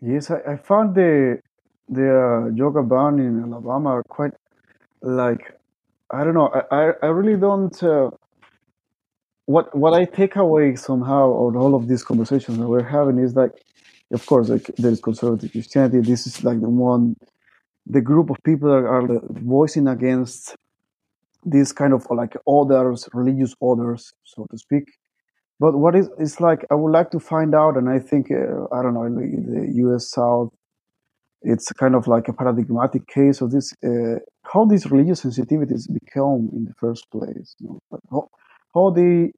[0.00, 1.40] Yes, I, I found the
[1.88, 4.32] the uh, yoga ban in Alabama quite
[5.02, 5.58] like
[6.10, 6.50] I don't know.
[6.70, 8.10] I, I, really don't uh,
[9.46, 13.34] what what I take away somehow on all of these conversations that we're having is
[13.36, 13.52] like,
[14.12, 16.00] of course, like there is conservative Christianity.
[16.00, 17.16] This is like the one,
[17.86, 20.56] the group of people that are voicing against
[21.44, 24.84] these kind of like orders, religious orders, so to speak.
[25.60, 28.64] But what is it's like I would like to find out, and I think uh,
[28.72, 30.10] I don't know in the, U.S.
[30.10, 30.48] South,
[31.42, 34.18] it's kind of like a paradigmatic case of this uh,
[34.52, 37.56] how these religious sensitivities become in the first place.
[37.58, 37.80] You know?
[37.90, 38.28] like how,
[38.74, 39.32] how they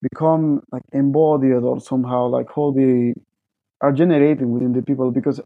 [0.00, 3.14] become like embodied or somehow like how they
[3.80, 5.40] are generating within the people because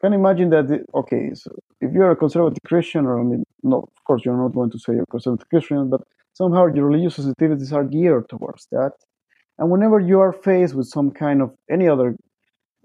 [0.00, 3.78] can imagine that the, okay so if you're a conservative christian or i mean no
[3.78, 6.02] of course you're not going to say you're a conservative christian but
[6.34, 8.92] somehow your religious sensitivities are geared towards that
[9.58, 12.16] and whenever you are faced with some kind of any other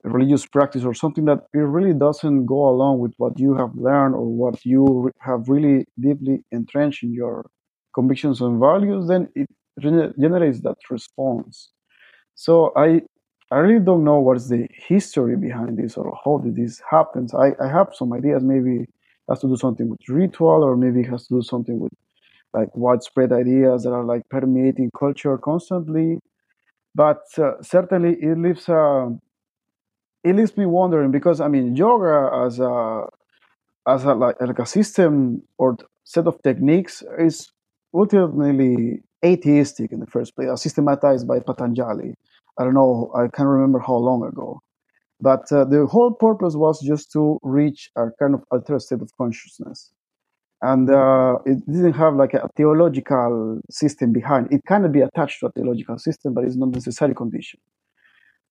[0.04, 4.16] religious practice or something that it really doesn't go along with what you have learned
[4.16, 7.46] or what you have really deeply entrenched in your
[7.94, 9.48] convictions and values, then it
[9.82, 11.72] generates that response.
[12.36, 13.02] So I
[13.50, 17.28] I really don't know what's the history behind this or how did this happen.
[17.34, 18.44] I, I have some ideas.
[18.44, 18.90] Maybe it
[19.30, 21.94] has to do something with ritual, or maybe it has to do something with
[22.54, 26.20] like widespread ideas that are like permeating culture constantly.
[27.04, 29.10] But uh, certainly, it leaves a
[30.24, 33.06] it leaves me wondering because I mean yoga as a
[33.88, 37.52] as a like, like a system or set of techniques is
[37.94, 42.16] ultimately atheistic in the first place, systematized by Patanjali.
[42.60, 44.62] I don't know, I can't remember how long ago.
[45.22, 49.12] But uh, the whole purpose was just to reach a kind of altered state of
[49.18, 49.92] consciousness.
[50.62, 54.52] And uh, it didn't have like a theological system behind.
[54.52, 57.60] It can be attached to a theological system, but it's not necessary condition.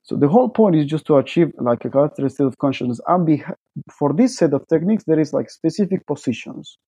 [0.05, 3.01] So the whole point is just to achieve like a characteristic state of consciousness.
[3.09, 3.43] And be,
[3.91, 6.79] for this set of techniques, there is like specific positions.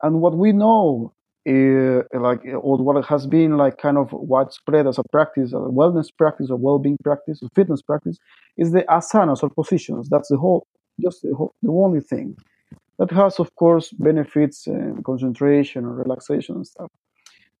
[0.00, 1.12] And what we know,
[1.48, 6.06] uh, like or what has been like kind of widespread as a practice, a wellness
[6.16, 8.16] practice, or well-being practice, or fitness practice,
[8.56, 10.08] is the asanas or positions.
[10.08, 10.64] That's the whole,
[11.00, 12.36] just the, whole, the only thing.
[12.98, 16.90] That has, of course, benefits and concentration and relaxation and stuff.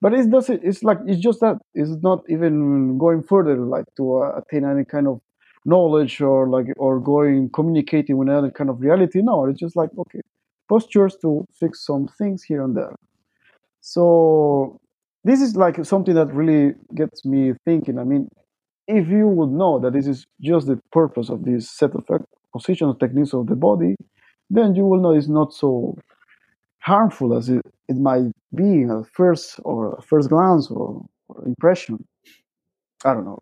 [0.00, 4.22] But it doesn't it's like it's just that it's not even going further like to
[4.24, 5.20] uh, attain any kind of
[5.64, 9.22] knowledge or like or going communicating with another kind of reality.
[9.22, 10.20] No it's just like okay
[10.68, 12.94] postures to fix some things here and there.
[13.80, 14.80] So
[15.24, 17.98] this is like something that really gets me thinking.
[18.00, 18.28] I mean
[18.88, 22.04] if you would know that this is just the purpose of this set of
[22.54, 23.94] positional techniques of the body
[24.52, 25.96] then you will know it's not so
[26.80, 32.04] harmful as it, it might be at first or first glance or, or impression.
[33.04, 33.38] I don't know.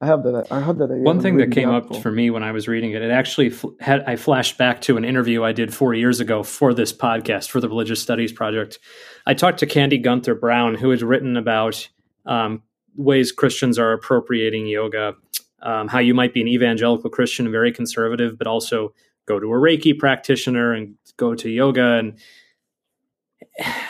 [0.00, 0.48] I have that.
[0.50, 0.90] I have that.
[0.90, 4.02] One thing that came up for me when I was reading it, it actually had.
[4.06, 7.60] I flashed back to an interview I did four years ago for this podcast for
[7.60, 8.78] the Religious Studies Project.
[9.24, 11.88] I talked to Candy Gunther Brown, who has written about
[12.26, 12.62] um,
[12.94, 15.14] ways Christians are appropriating yoga,
[15.62, 18.92] um, how you might be an evangelical Christian, very conservative, but also
[19.26, 22.18] go to a Reiki practitioner and go to yoga and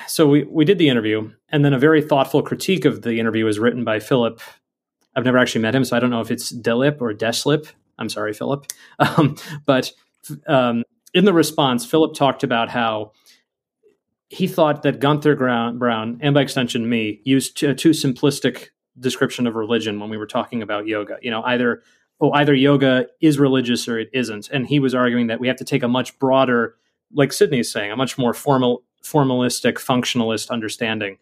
[0.07, 3.45] so we, we did the interview, and then a very thoughtful critique of the interview
[3.45, 4.41] was written by Philip.
[5.15, 7.69] I've never actually met him, so I don't know if it's Delip or Deslip.
[7.99, 8.67] I'm sorry, Philip.
[8.99, 9.93] Um, but
[10.47, 13.13] um, in the response, Philip talked about how
[14.29, 18.69] he thought that Gunther Brown, and by extension me, used a too simplistic
[18.99, 21.19] description of religion when we were talking about yoga.
[21.23, 21.83] You know, either
[22.21, 25.57] oh, either yoga is religious or it isn't, and he was arguing that we have
[25.57, 26.77] to take a much broader,
[27.13, 31.19] like Sidney's saying, a much more formal formalistic functionalist understanding.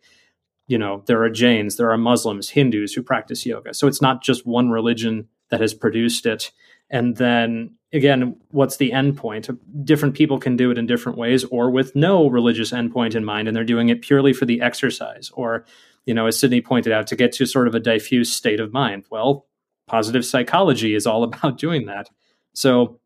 [0.67, 3.75] You know there are jains there are muslims hindus who practice yoga.
[3.75, 6.51] So it's not just one religion that has produced it.
[6.89, 9.51] And then again what's the end point?
[9.85, 13.47] Different people can do it in different ways or with no religious endpoint in mind
[13.47, 15.31] and they're doing it purely for the exercise.
[15.35, 15.67] Or
[16.07, 18.73] you know as sidney pointed out to get to sort of a diffuse state of
[18.73, 19.05] mind.
[19.11, 19.45] Well
[19.87, 22.09] positive psychology is all about doing that
[22.55, 22.99] so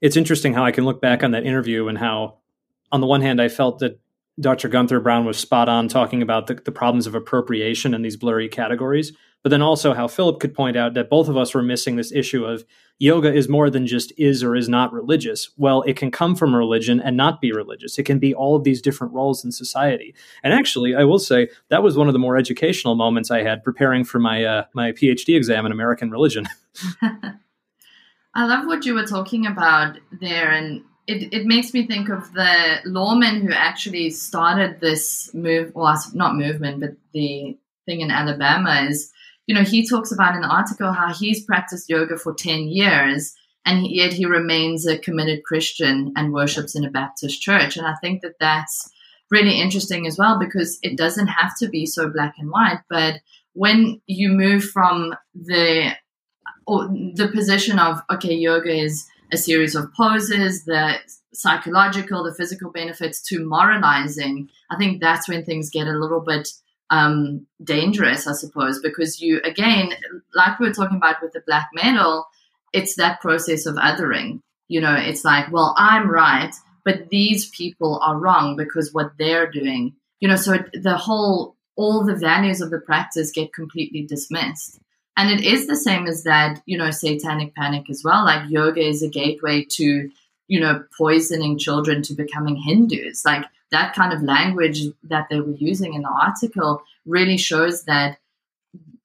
[0.00, 2.38] it's interesting how i can look back on that interview and how
[2.92, 3.98] on the one hand, I felt that
[4.38, 4.68] Dr.
[4.68, 8.48] Gunther Brown was spot on talking about the, the problems of appropriation and these blurry
[8.48, 11.96] categories, but then also how Philip could point out that both of us were missing
[11.96, 12.64] this issue of
[12.98, 15.50] yoga is more than just is or is not religious.
[15.56, 17.98] Well, it can come from religion and not be religious.
[17.98, 20.14] It can be all of these different roles in society.
[20.44, 23.64] And actually, I will say that was one of the more educational moments I had
[23.64, 26.46] preparing for my uh, my PhD exam in American religion.
[28.34, 32.32] I love what you were talking about there, and it, it makes me think of
[32.32, 38.86] the lawman who actually started this move, well, not movement, but the thing in Alabama
[38.88, 39.12] is,
[39.46, 43.34] you know, he talks about in the article how he's practiced yoga for 10 years
[43.64, 47.76] and yet he remains a committed Christian and worships in a Baptist church.
[47.76, 48.90] And I think that that's
[49.30, 53.20] really interesting as well because it doesn't have to be so black and white, but
[53.54, 55.92] when you move from the
[56.66, 60.96] or the position of okay, yoga is a series of poses, the
[61.34, 66.48] psychological, the physical benefits to moralizing, I think that's when things get a little bit
[66.92, 69.94] um, dangerous, I suppose, because you, again,
[70.34, 72.26] like we were talking about with the black metal,
[72.74, 74.40] it's that process of othering.
[74.68, 79.50] You know, it's like, well, I'm right, but these people are wrong because what they're
[79.50, 84.78] doing, you know, so the whole all the values of the practice get completely dismissed.
[85.16, 88.26] And it is the same as that, you know, satanic panic as well.
[88.26, 90.10] Like yoga is a gateway to,
[90.48, 93.24] you know, poisoning children to becoming Hindus.
[93.24, 98.18] Like that kind of language that they were using in the article really shows that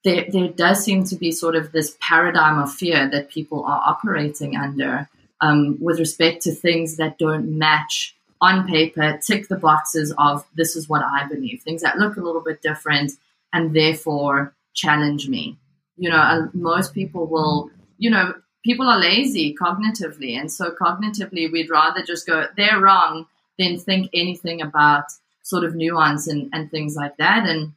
[0.03, 3.81] there, there does seem to be sort of this paradigm of fear that people are
[3.85, 5.09] operating under
[5.41, 10.75] um, with respect to things that don't match on paper, tick the boxes of this
[10.75, 13.13] is what I believe, things that look a little bit different
[13.51, 15.57] and therefore challenge me.
[15.97, 20.39] You know, most people will, you know, people are lazy cognitively.
[20.39, 23.25] And so cognitively, we'd rather just go, they're wrong
[23.57, 25.05] than think anything about
[25.43, 27.47] sort of nuance and, and things like that.
[27.47, 27.73] And,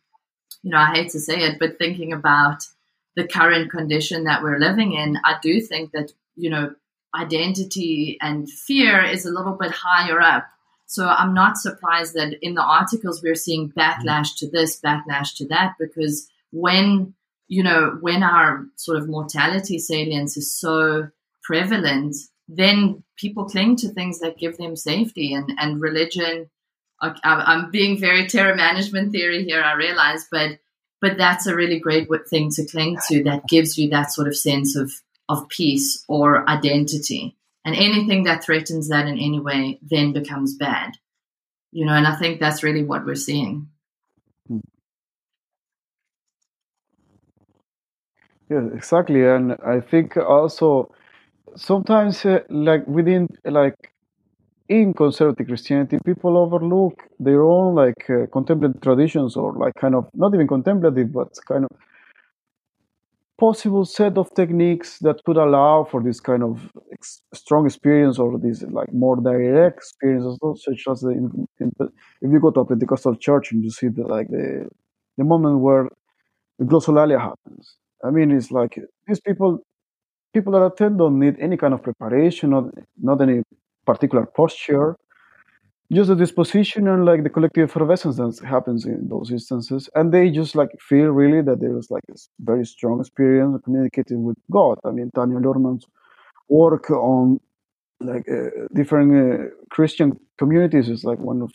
[0.62, 2.64] you know, I hate to say it, but thinking about
[3.16, 6.74] the current condition that we're living in, I do think that, you know,
[7.14, 10.46] identity and fear is a little bit higher up.
[10.86, 15.46] So I'm not surprised that in the articles we're seeing backlash to this, backlash to
[15.48, 17.14] that, because when
[17.46, 21.08] you know when our sort of mortality salience is so
[21.42, 22.16] prevalent,
[22.52, 26.50] then people cling to things that give them safety and and religion.
[27.00, 30.58] I'm being very terror management theory here, I realize, but
[31.00, 34.36] but that's a really great thing to cling to that gives you that sort of
[34.36, 34.92] sense of
[35.28, 37.36] of peace or identity.
[37.64, 40.92] And anything that threatens that in any way then becomes bad.
[41.72, 43.68] You know, and I think that's really what we're seeing.
[44.48, 44.58] Hmm.
[48.50, 49.24] Yeah, exactly.
[49.24, 50.92] And I think also
[51.56, 53.92] sometimes, uh, like within, like
[54.68, 60.08] in conservative Christianity, people overlook their own like uh, contemplative traditions or like kind of
[60.14, 61.70] not even contemplative, but kind of
[63.38, 68.38] possible set of techniques that could allow for this kind of ex- strong experience or
[68.38, 71.72] this like more direct experience, such as the, in, in,
[72.20, 74.68] if you go to a Pentecostal church and you see the like the
[75.16, 75.88] the moment where
[76.58, 77.76] the glossolalia happens.
[78.04, 79.60] I mean, it's like these people
[80.34, 82.64] people that attend don't need any kind of preparation, not
[83.00, 83.42] not any
[83.86, 84.96] particular posture.
[85.92, 89.88] Just the disposition and like the collective effervescence that happens in those instances.
[89.96, 94.22] And they just like feel really that there's like a very strong experience of communicating
[94.22, 94.78] with god.
[94.84, 95.84] I mean tanya luhrmann's
[96.48, 97.40] work on
[98.00, 101.52] like uh, different uh, christian communities is like one of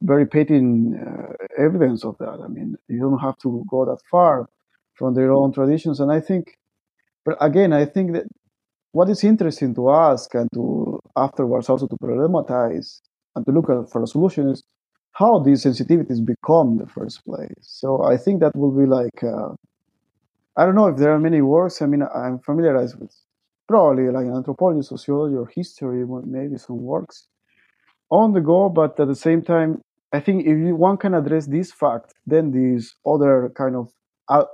[0.00, 2.38] very patent uh, evidence of that.
[2.44, 4.48] I mean you don't have to go that far
[4.94, 6.00] from their own traditions.
[6.00, 6.44] And i think
[7.24, 8.26] but again i think that
[8.92, 13.00] what is interesting to ask and to afterwards also to problematize
[13.34, 14.62] and to look at for a solution is
[15.12, 17.54] how these sensitivities become in the first place.
[17.60, 19.50] So I think that will be like uh,
[20.56, 21.80] I don't know if there are many works.
[21.80, 23.14] I mean, I'm familiarized with
[23.68, 27.26] probably like anthropology, sociology, or history, maybe some works
[28.10, 28.68] on the go.
[28.68, 29.80] But at the same time,
[30.12, 33.90] I think if you, one can address this fact, then this other kind of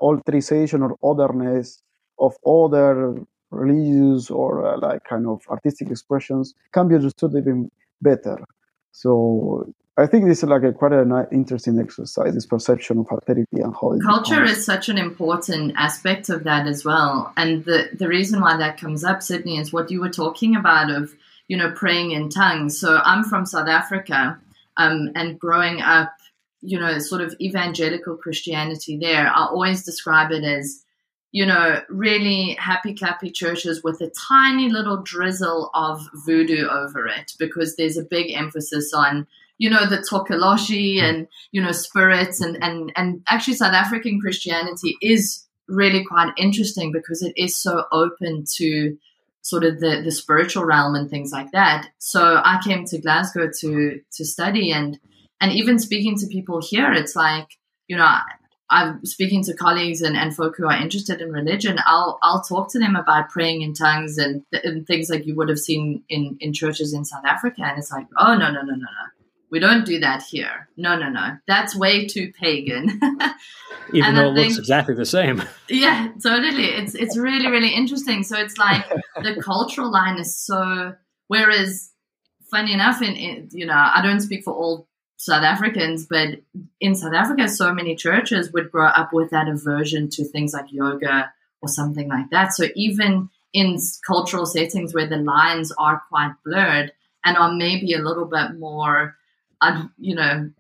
[0.00, 1.83] alteration or otherness
[2.18, 3.16] of other
[3.50, 7.70] religious or uh, like kind of artistic expressions can be understood even
[8.02, 8.38] better.
[8.92, 13.46] So I think this is like a quite an interesting exercise, this perception of alterity
[13.52, 17.33] and how culture is such an important aspect of that as well.
[17.37, 20.90] And the the reason why that comes up, Sidney, is what you were talking about
[20.90, 21.14] of
[21.48, 22.78] you know praying in tongues.
[22.78, 24.38] So I'm from South Africa,
[24.76, 26.12] um, and growing up,
[26.61, 30.85] you know, sort of evangelical Christianity there, I always describe it as
[31.33, 37.33] you know, really happy clappy churches with a tiny little drizzle of voodoo over it
[37.38, 39.27] because there's a big emphasis on,
[39.59, 44.97] you know, the tokoloshi and, you know, spirits and, and, and actually South African Christianity
[45.03, 48.97] is really quite interesting because it is so open to
[49.43, 51.88] sort of the, the spiritual realm and things like that.
[51.99, 54.99] So I came to Glasgow to to study and
[55.41, 57.47] and even speaking to people here, it's like,
[57.87, 58.19] you know,
[58.70, 62.70] I'm speaking to colleagues and, and folk who are interested in religion, I'll I'll talk
[62.72, 66.37] to them about praying in tongues and, and things like you would have seen in,
[66.40, 67.62] in churches in South Africa.
[67.64, 68.87] And it's like, oh no, no, no, no, no.
[69.50, 70.68] We don't do that here.
[70.76, 71.38] No, no, no.
[71.46, 73.00] That's way too pagan.
[73.94, 75.43] Even though it think, looks exactly the same.
[75.70, 76.66] Yeah, totally.
[76.66, 78.22] It's it's really, really interesting.
[78.22, 78.86] So it's like
[79.22, 80.95] the cultural line is so
[81.28, 81.90] whereas
[82.51, 84.88] funny enough in, in you know, I don't speak for all
[85.19, 86.41] South Africans, but
[86.81, 90.73] in South Africa, so many churches would grow up with that aversion to things like
[90.73, 92.53] yoga or something like that.
[92.53, 96.93] So even in cultural settings where the lines are quite blurred
[97.25, 99.16] and are maybe a little bit more,
[99.61, 100.53] uh, you know,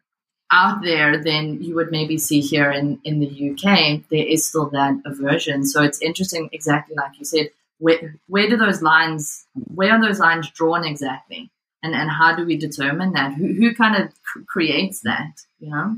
[0.50, 4.70] out there than you would maybe see here in, in the UK, there is still
[4.70, 5.64] that aversion.
[5.64, 10.18] So it's interesting, exactly like you said, where, where do those lines, where are those
[10.18, 11.48] lines drawn exactly?
[11.82, 15.70] And and how do we determine that who, who kind of cr- creates that you
[15.70, 15.96] know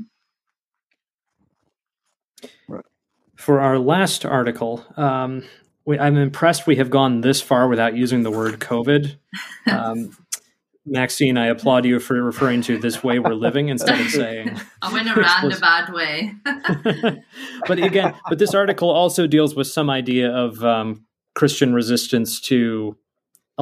[3.35, 5.43] For our last article, um,
[5.83, 9.17] we, I'm impressed we have gone this far without using the word COVID.
[9.67, 10.15] Um,
[10.87, 14.59] Maxinne, I applaud you for referring to this way we're living instead of saying.
[14.81, 16.33] I went a roundabout way.
[17.67, 21.05] but again, but this article also deals with some idea of um,
[21.35, 22.97] Christian resistance to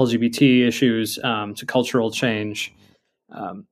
[0.05, 2.73] LGBT issues, um, to cultural change.
[3.31, 3.65] Um,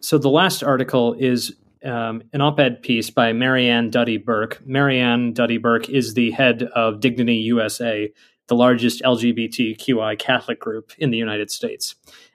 [0.00, 1.54] so the last article is
[1.84, 4.62] um, an op-ed piece by Marianne Duddy Burke.
[4.66, 8.12] Marianne Duddy Burke is the head of Dignity USA,
[8.48, 11.94] the largest LGBTQI Catholic group in the United States.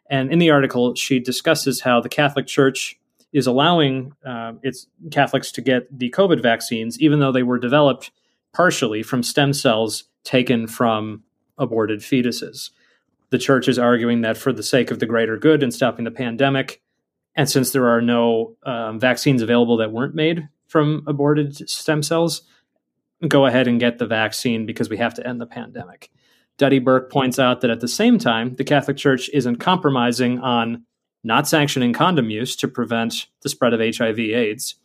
[0.09, 2.99] And in the article, she discusses how the Catholic Church
[3.31, 8.11] is allowing uh, its Catholics to get the COVID vaccines, even though they were developed
[8.53, 11.23] partially from stem cells taken from
[11.57, 12.71] aborted fetuses.
[13.31, 16.11] The church is arguing that for the sake of the greater good and stopping the
[16.11, 16.81] pandemic,
[17.35, 22.43] and since there are no um, vaccines available that weren't made from aborted stem cells,
[23.27, 26.09] go ahead and get the vaccine because we have to end the pandemic.
[26.57, 30.85] Duddy Burke points out that at the same time, the Catholic Church isn't compromising on
[31.23, 34.75] not sanctioning condom use to prevent the spread of HIV/AIDS,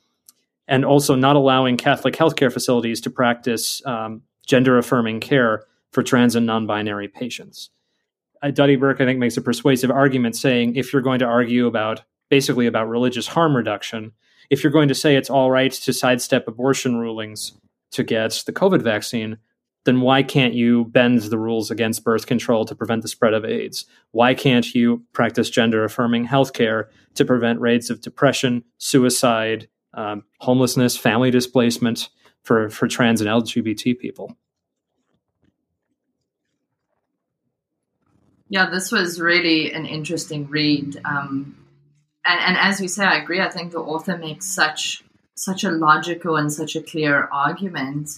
[0.66, 6.34] and also not allowing Catholic healthcare facilities to practice um, gender affirming care for trans
[6.34, 7.70] and non binary patients.
[8.44, 11.66] Uh, Duddy Burke, I think, makes a persuasive argument saying if you're going to argue
[11.66, 14.12] about basically about religious harm reduction,
[14.50, 17.52] if you're going to say it's all right to sidestep abortion rulings
[17.92, 19.38] to get the COVID vaccine,
[19.86, 23.46] then why can't you bend the rules against birth control to prevent the spread of
[23.46, 23.86] AIDS?
[24.10, 30.98] Why can't you practice gender affirming healthcare to prevent rates of depression, suicide, um, homelessness,
[30.98, 32.10] family displacement
[32.42, 34.36] for, for trans and LGBT people?
[38.54, 41.00] Yeah, this was really an interesting read.
[41.04, 41.56] Um,
[42.24, 43.40] and, and as you say, I agree.
[43.40, 45.02] I think the author makes such
[45.34, 48.10] such a logical and such a clear argument.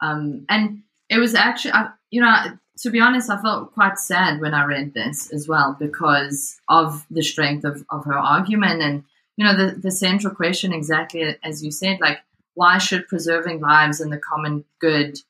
[0.00, 2.34] Um, and it was actually, I, you know,
[2.78, 7.06] to be honest, I felt quite sad when I read this as well because of
[7.08, 8.82] the strength of, of her argument.
[8.82, 9.04] And,
[9.36, 12.18] you know, the, the central question, exactly as you said, like,
[12.54, 15.20] why should preserving lives and the common good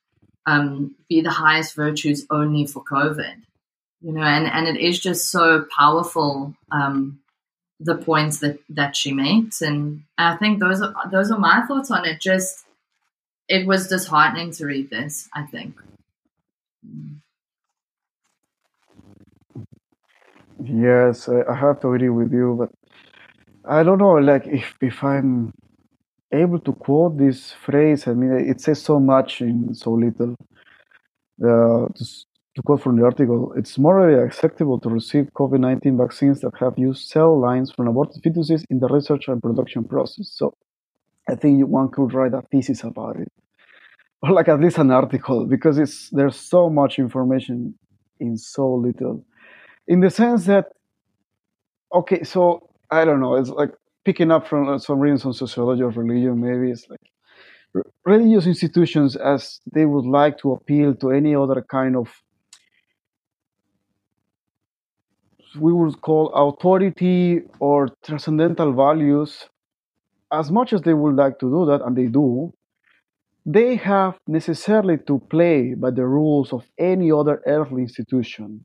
[0.46, 3.42] um, be the highest virtues only for COVID?
[4.06, 7.18] You know, and, and it is just so powerful, um,
[7.80, 9.60] the points that, that she makes.
[9.60, 12.20] And I think those are, those are my thoughts on it.
[12.20, 12.64] Just,
[13.48, 15.74] it was disheartening to read this, I think.
[20.62, 22.70] Yes, I, have to agree with you, but
[23.68, 25.52] I don't know, like if if I'm
[26.32, 30.36] able to quote this phrase, I mean, it says so much in so little.
[31.44, 31.88] Uh,
[32.56, 36.78] to, quote from the article, it's morally acceptable to receive COVID 19 vaccines that have
[36.78, 40.30] used cell lines from aborted fetuses in the research and production process.
[40.30, 40.54] So
[41.28, 43.30] I think one could write a thesis about it,
[44.22, 47.74] or like at least an article, because it's there's so much information
[48.20, 49.22] in so little.
[49.86, 50.66] In the sense that,
[51.92, 53.72] okay, so I don't know, it's like
[54.04, 56.40] picking up from uh, some reading on sociology of religion.
[56.40, 57.00] Maybe it's like
[58.06, 62.22] religious institutions as they would like to appeal to any other kind of
[65.58, 69.48] we would call authority or transcendental values
[70.32, 72.52] as much as they would like to do that, and they do,
[73.46, 78.64] they have necessarily to play by the rules of any other earthly institution.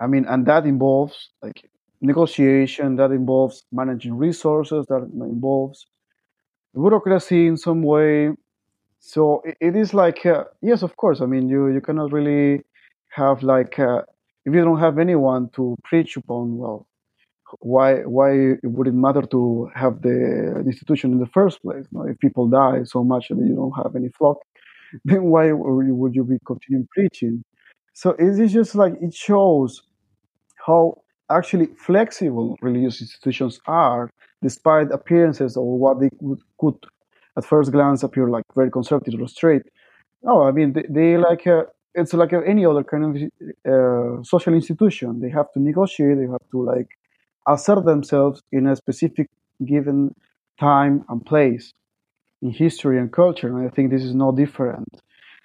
[0.00, 1.68] I mean, and that involves like
[2.00, 5.86] negotiation, that involves managing resources, that involves
[6.74, 8.30] bureaucracy in some way.
[9.00, 11.20] So it, is like, uh, yes, of course.
[11.22, 12.62] I mean, you you cannot really
[13.10, 14.02] have like uh,
[14.44, 16.58] if you don't have anyone to preach upon.
[16.58, 16.86] Well,
[17.60, 21.86] why why would it matter to have the institution in the first place?
[21.92, 24.38] You know, if people die so much that you don't have any flock,
[25.04, 27.44] then why would you be continuing preaching?
[27.94, 29.82] So it is just like it shows
[30.66, 34.10] how actually flexible religious institutions are,
[34.42, 36.76] despite appearances of what they could, could
[37.36, 39.62] at first glance appear like very conservative or straight.
[40.22, 41.64] No, I mean they, they like uh,
[41.94, 43.22] it's like any other kind of
[43.72, 45.20] uh, social institution.
[45.20, 46.18] They have to negotiate.
[46.18, 46.88] They have to like
[47.46, 49.28] assert themselves in a specific
[49.64, 50.14] given
[50.58, 51.72] time and place
[52.40, 53.48] in history and culture.
[53.48, 54.88] And I think this is no different.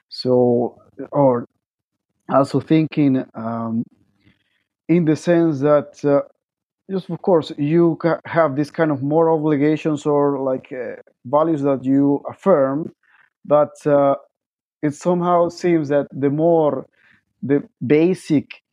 [0.10, 0.78] So,
[1.12, 1.46] or
[2.30, 3.84] also thinking um,
[4.88, 6.22] in the sense that, uh,
[6.90, 10.96] just of course, you have this kind of moral obligations or like uh,
[11.26, 12.94] values that you affirm,
[13.44, 14.16] but uh,
[14.82, 16.88] it somehow seems that the more
[17.44, 18.64] the basic,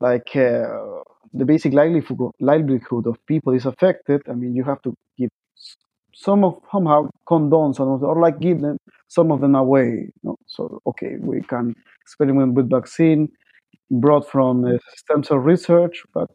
[0.00, 1.02] like uh,
[1.34, 5.30] the basic livelihood livelihood of people is affected, I mean, you have to give
[6.14, 9.90] some of somehow condone some of them, or like give them some of them away.
[10.14, 10.36] You know?
[10.46, 13.28] So okay, we can experiment with vaccine
[13.90, 16.30] brought from uh, stem cell research, but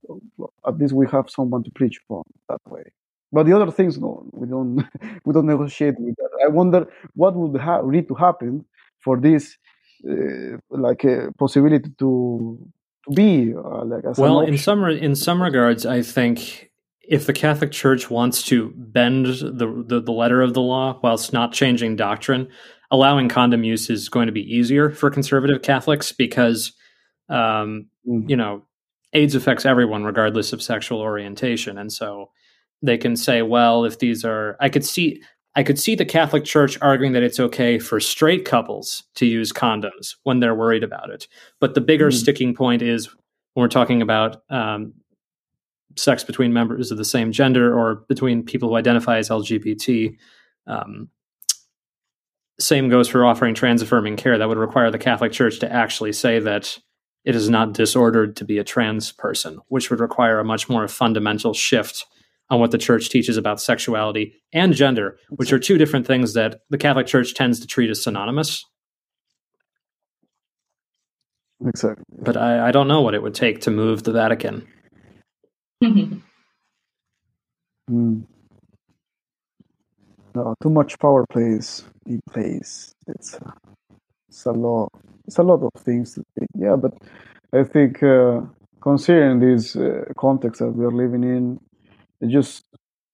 [0.68, 2.84] at least we have someone to preach upon that way.
[3.32, 4.76] But the other things, no, we don't
[5.26, 6.30] we don't negotiate with that.
[6.46, 8.66] I wonder what would ha- need to happen
[9.00, 9.58] for this,
[10.10, 12.58] uh, like a possibility to
[13.08, 16.70] to be uh, like well in some in some regards i think
[17.02, 21.34] if the catholic church wants to bend the, the, the letter of the law whilst
[21.34, 22.48] not changing doctrine
[22.92, 26.74] allowing condom use is going to be easier for conservative catholics because
[27.30, 28.30] um, mm.
[28.30, 28.64] you know
[29.14, 32.30] aids affects everyone regardless of sexual orientation and so
[32.82, 35.22] they can say well if these are i could see
[35.58, 39.52] I could see the Catholic Church arguing that it's okay for straight couples to use
[39.52, 41.28] condoms when they're worried about it.
[41.60, 42.14] But the bigger mm.
[42.14, 43.08] sticking point is
[43.56, 44.94] when we're talking about um,
[45.96, 50.16] sex between members of the same gender or between people who identify as LGBT.
[50.68, 51.10] Um,
[52.60, 54.38] same goes for offering trans affirming care.
[54.38, 56.78] That would require the Catholic Church to actually say that
[57.26, 60.88] it is not disordered to be a trans person, which would require a much more
[60.88, 62.06] fundamental shift
[62.50, 66.62] on what the church teaches about sexuality and gender, which are two different things that
[66.70, 68.64] the Catholic Church tends to treat as synonymous.
[71.66, 72.04] Exactly.
[72.22, 74.68] But I, I don't know what it would take to move the Vatican.
[75.84, 76.22] mm.
[80.36, 82.94] No, too much power plays in place.
[83.08, 83.52] It's uh,
[84.30, 84.90] it's a lot.
[85.26, 86.20] It's a lot of things.
[86.56, 86.94] Yeah, but
[87.54, 88.42] I think uh,
[88.82, 91.60] considering this uh, context that we are living in,
[92.22, 92.64] it just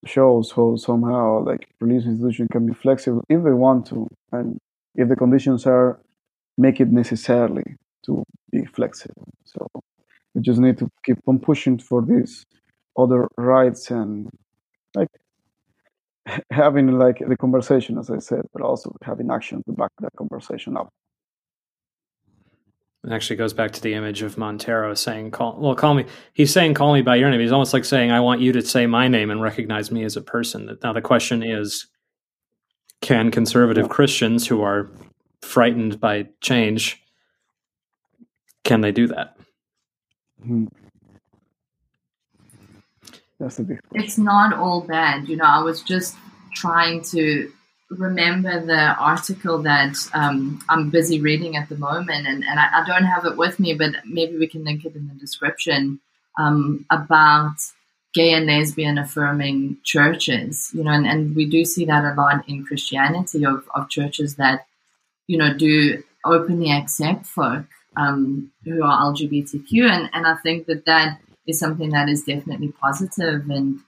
[0.06, 4.58] shows how somehow like religious institution can be flexible if they want to and
[4.96, 6.00] if the conditions are
[6.58, 7.64] make it necessarily
[8.06, 9.28] to be flexible.
[9.46, 9.68] So
[10.34, 12.46] we just need to keep on pushing for these
[12.98, 14.30] other rights and
[14.96, 15.10] like
[16.52, 20.78] having like the conversation as i said but also having action to back that conversation
[20.78, 20.90] up
[23.04, 26.52] it actually goes back to the image of Montero saying, "Call well, call me." He's
[26.52, 28.86] saying, "Call me by your name." He's almost like saying, "I want you to say
[28.88, 31.88] my name and recognize me as a person." Now the question is,
[33.02, 34.90] can conservative Christians who are
[35.42, 37.04] frightened by change
[38.64, 39.38] can they do that?
[40.42, 40.66] Hmm.
[43.40, 43.80] That's a big.
[43.90, 44.06] Question.
[44.06, 45.46] It's not all bad, you know.
[45.46, 46.16] I was just
[46.54, 47.52] trying to
[47.98, 52.84] remember the article that um, I'm busy reading at the moment, and, and I, I,
[52.86, 56.00] don't have it with me, but maybe we can link it in the description
[56.38, 57.56] um, about
[58.14, 60.70] gay and lesbian affirming churches.
[60.74, 64.36] You know, and, and we do see that a lot in Christianity of, of churches
[64.36, 64.66] that,
[65.28, 67.66] you know, do openly accept folk
[67.96, 69.90] um, who are LGBTQ.
[69.90, 73.80] And, and I think that that is something that is definitely positive and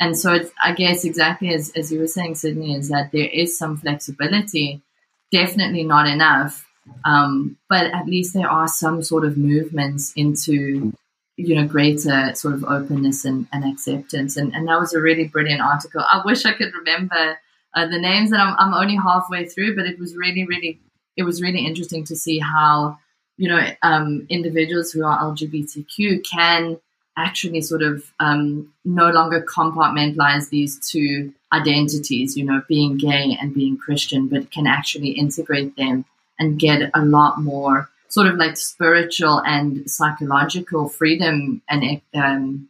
[0.00, 3.28] and so it's, I guess exactly as, as you were saying, Sidney, is that there
[3.28, 4.82] is some flexibility,
[5.30, 6.66] definitely not enough,
[7.04, 10.92] um, but at least there are some sort of movements into,
[11.36, 14.36] you know, greater sort of openness and, and acceptance.
[14.36, 16.00] And, and that was a really brilliant article.
[16.00, 17.38] I wish I could remember
[17.74, 20.80] uh, the names that I'm, I'm only halfway through, but it was really, really,
[21.16, 22.98] it was really interesting to see how,
[23.36, 26.78] you know, um, individuals who are LGBTQ can
[27.16, 33.54] actually sort of um, no longer compartmentalize these two identities, you know, being gay and
[33.54, 36.04] being Christian, but can actually integrate them
[36.38, 42.68] and get a lot more sort of like spiritual and psychological freedom and um,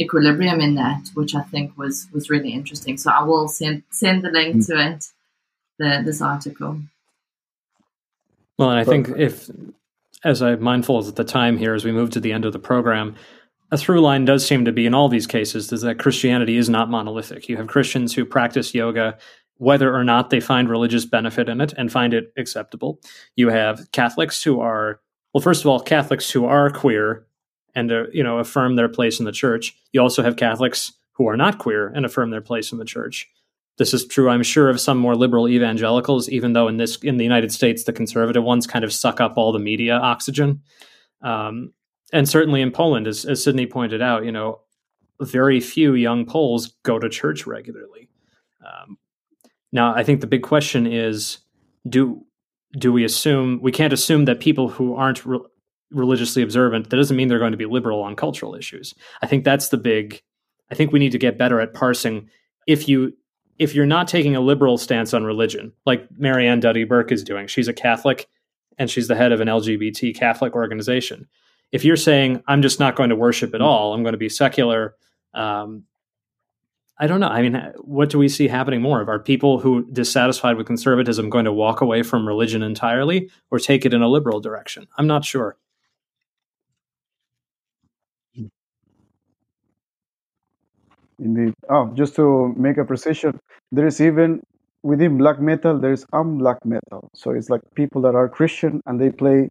[0.00, 2.96] equilibrium in that, which I think was was really interesting.
[2.96, 4.66] So I will send send the link mm.
[4.66, 5.06] to it,
[5.78, 6.80] the this article.
[8.58, 9.50] Well, and I think if,
[10.24, 12.58] as I'm mindful of the time here, as we move to the end of the
[12.58, 13.16] program,
[13.72, 16.68] a through line does seem to be in all these cases is that Christianity is
[16.68, 17.48] not monolithic.
[17.48, 19.16] You have Christians who practice yoga
[19.56, 23.00] whether or not they find religious benefit in it and find it acceptable.
[23.36, 25.00] You have Catholics who are
[25.32, 27.26] well first of all Catholics who are queer
[27.74, 29.74] and uh, you know affirm their place in the church.
[29.92, 33.26] You also have Catholics who are not queer and affirm their place in the church.
[33.78, 37.16] This is true, I'm sure, of some more liberal evangelicals, even though in this in
[37.16, 40.60] the United States the conservative ones kind of suck up all the media oxygen.
[41.22, 41.72] Um,
[42.12, 44.60] and certainly in Poland, as, as Sidney pointed out, you know,
[45.20, 48.08] very few young Poles go to church regularly.
[48.64, 48.98] Um,
[49.72, 51.38] now, I think the big question is:
[51.88, 52.24] do
[52.78, 55.40] do we assume we can't assume that people who aren't re-
[55.90, 58.94] religiously observant that doesn't mean they're going to be liberal on cultural issues?
[59.22, 60.22] I think that's the big.
[60.70, 62.28] I think we need to get better at parsing.
[62.66, 63.14] If you
[63.58, 67.46] if you're not taking a liberal stance on religion, like Marianne Duddy Burke is doing,
[67.46, 68.28] she's a Catholic
[68.78, 71.28] and she's the head of an LGBT Catholic organization
[71.72, 74.28] if you're saying I'm just not going to worship at all, I'm going to be
[74.28, 74.94] secular.
[75.34, 75.84] Um,
[76.98, 77.28] I don't know.
[77.28, 79.00] I mean, what do we see happening more?
[79.00, 83.58] Of are people who dissatisfied with conservatism going to walk away from religion entirely or
[83.58, 84.86] take it in a liberal direction?
[84.98, 85.56] I'm not sure.
[91.18, 91.54] Indeed.
[91.70, 93.38] Oh, just to make a precision,
[93.70, 94.42] there is even
[94.82, 97.10] within black metal, there is un-black metal.
[97.14, 99.48] So it's like people that are Christian and they play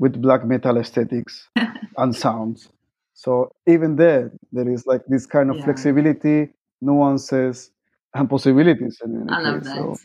[0.00, 1.48] with black metal aesthetics
[1.98, 2.68] and sounds.
[3.12, 5.64] So even there, there is like this kind of Yeah.
[5.64, 6.48] flexibility,
[6.80, 7.70] nuances,
[8.14, 8.98] and possibilities.
[9.04, 9.74] In any I love that.
[9.74, 9.96] So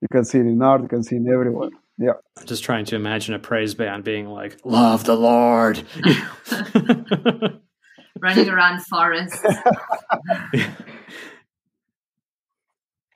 [0.00, 1.68] you can see it in art, you can see it in everywhere.
[1.98, 2.14] Yeah.
[2.38, 5.82] I'm just trying to imagine a praise band being like, "Love the Lord."
[8.20, 9.44] Running around forests.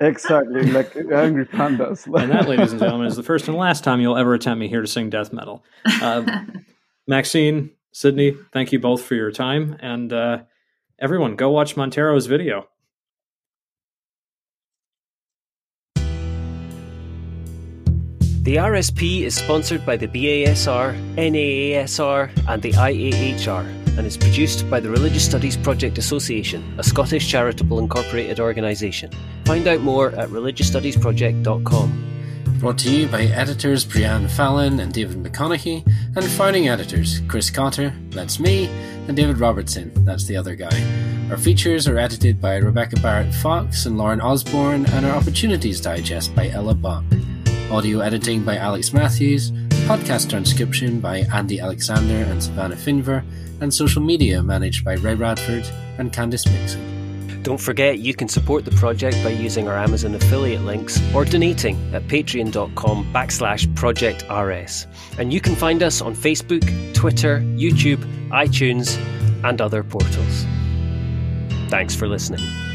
[0.00, 2.06] Exactly, like angry pandas.
[2.06, 4.66] and that, ladies and gentlemen, is the first and last time you'll ever attempt me
[4.66, 5.62] here to sing death metal.
[5.84, 6.22] Uh,
[7.10, 10.38] Maxinne, Sidney, thank you both for your time, and uh,
[10.98, 12.66] everyone, go watch Montero's video.
[18.42, 24.80] The RSP is sponsored by the BASR, NAASR, and the IAHR, and is produced by
[24.80, 29.10] the Religious Studies Project Association, a Scottish charitable incorporated organisation.
[29.44, 32.06] Find out more at religiousstudiesproject.com.
[32.60, 37.94] Brought to you by editors Breann Fallon and David McConeghy, and founding editors Chris Cotter,
[38.10, 38.66] that's me,
[39.08, 41.28] and David Robertson, that's the other guy.
[41.30, 46.34] Our features are edited by Rebecca Barrett Fox and Lauren Osborne, and our Opportunities Digest
[46.36, 47.04] by Ella Bach.
[47.70, 49.52] Audio editing by Alex Matthews,
[49.86, 53.24] podcast transcription by Andy Alexander and Savannah Finver,
[53.60, 55.66] and social media managed by Ray Radford
[55.98, 57.42] and Candice Mixon.
[57.42, 61.76] Don't forget you can support the project by using our Amazon affiliate links or donating
[61.94, 64.86] at patreon.com backslash project RS.
[65.18, 66.62] And you can find us on Facebook,
[66.94, 68.98] Twitter, YouTube, iTunes,
[69.42, 70.44] and other portals.
[71.70, 72.69] Thanks for listening.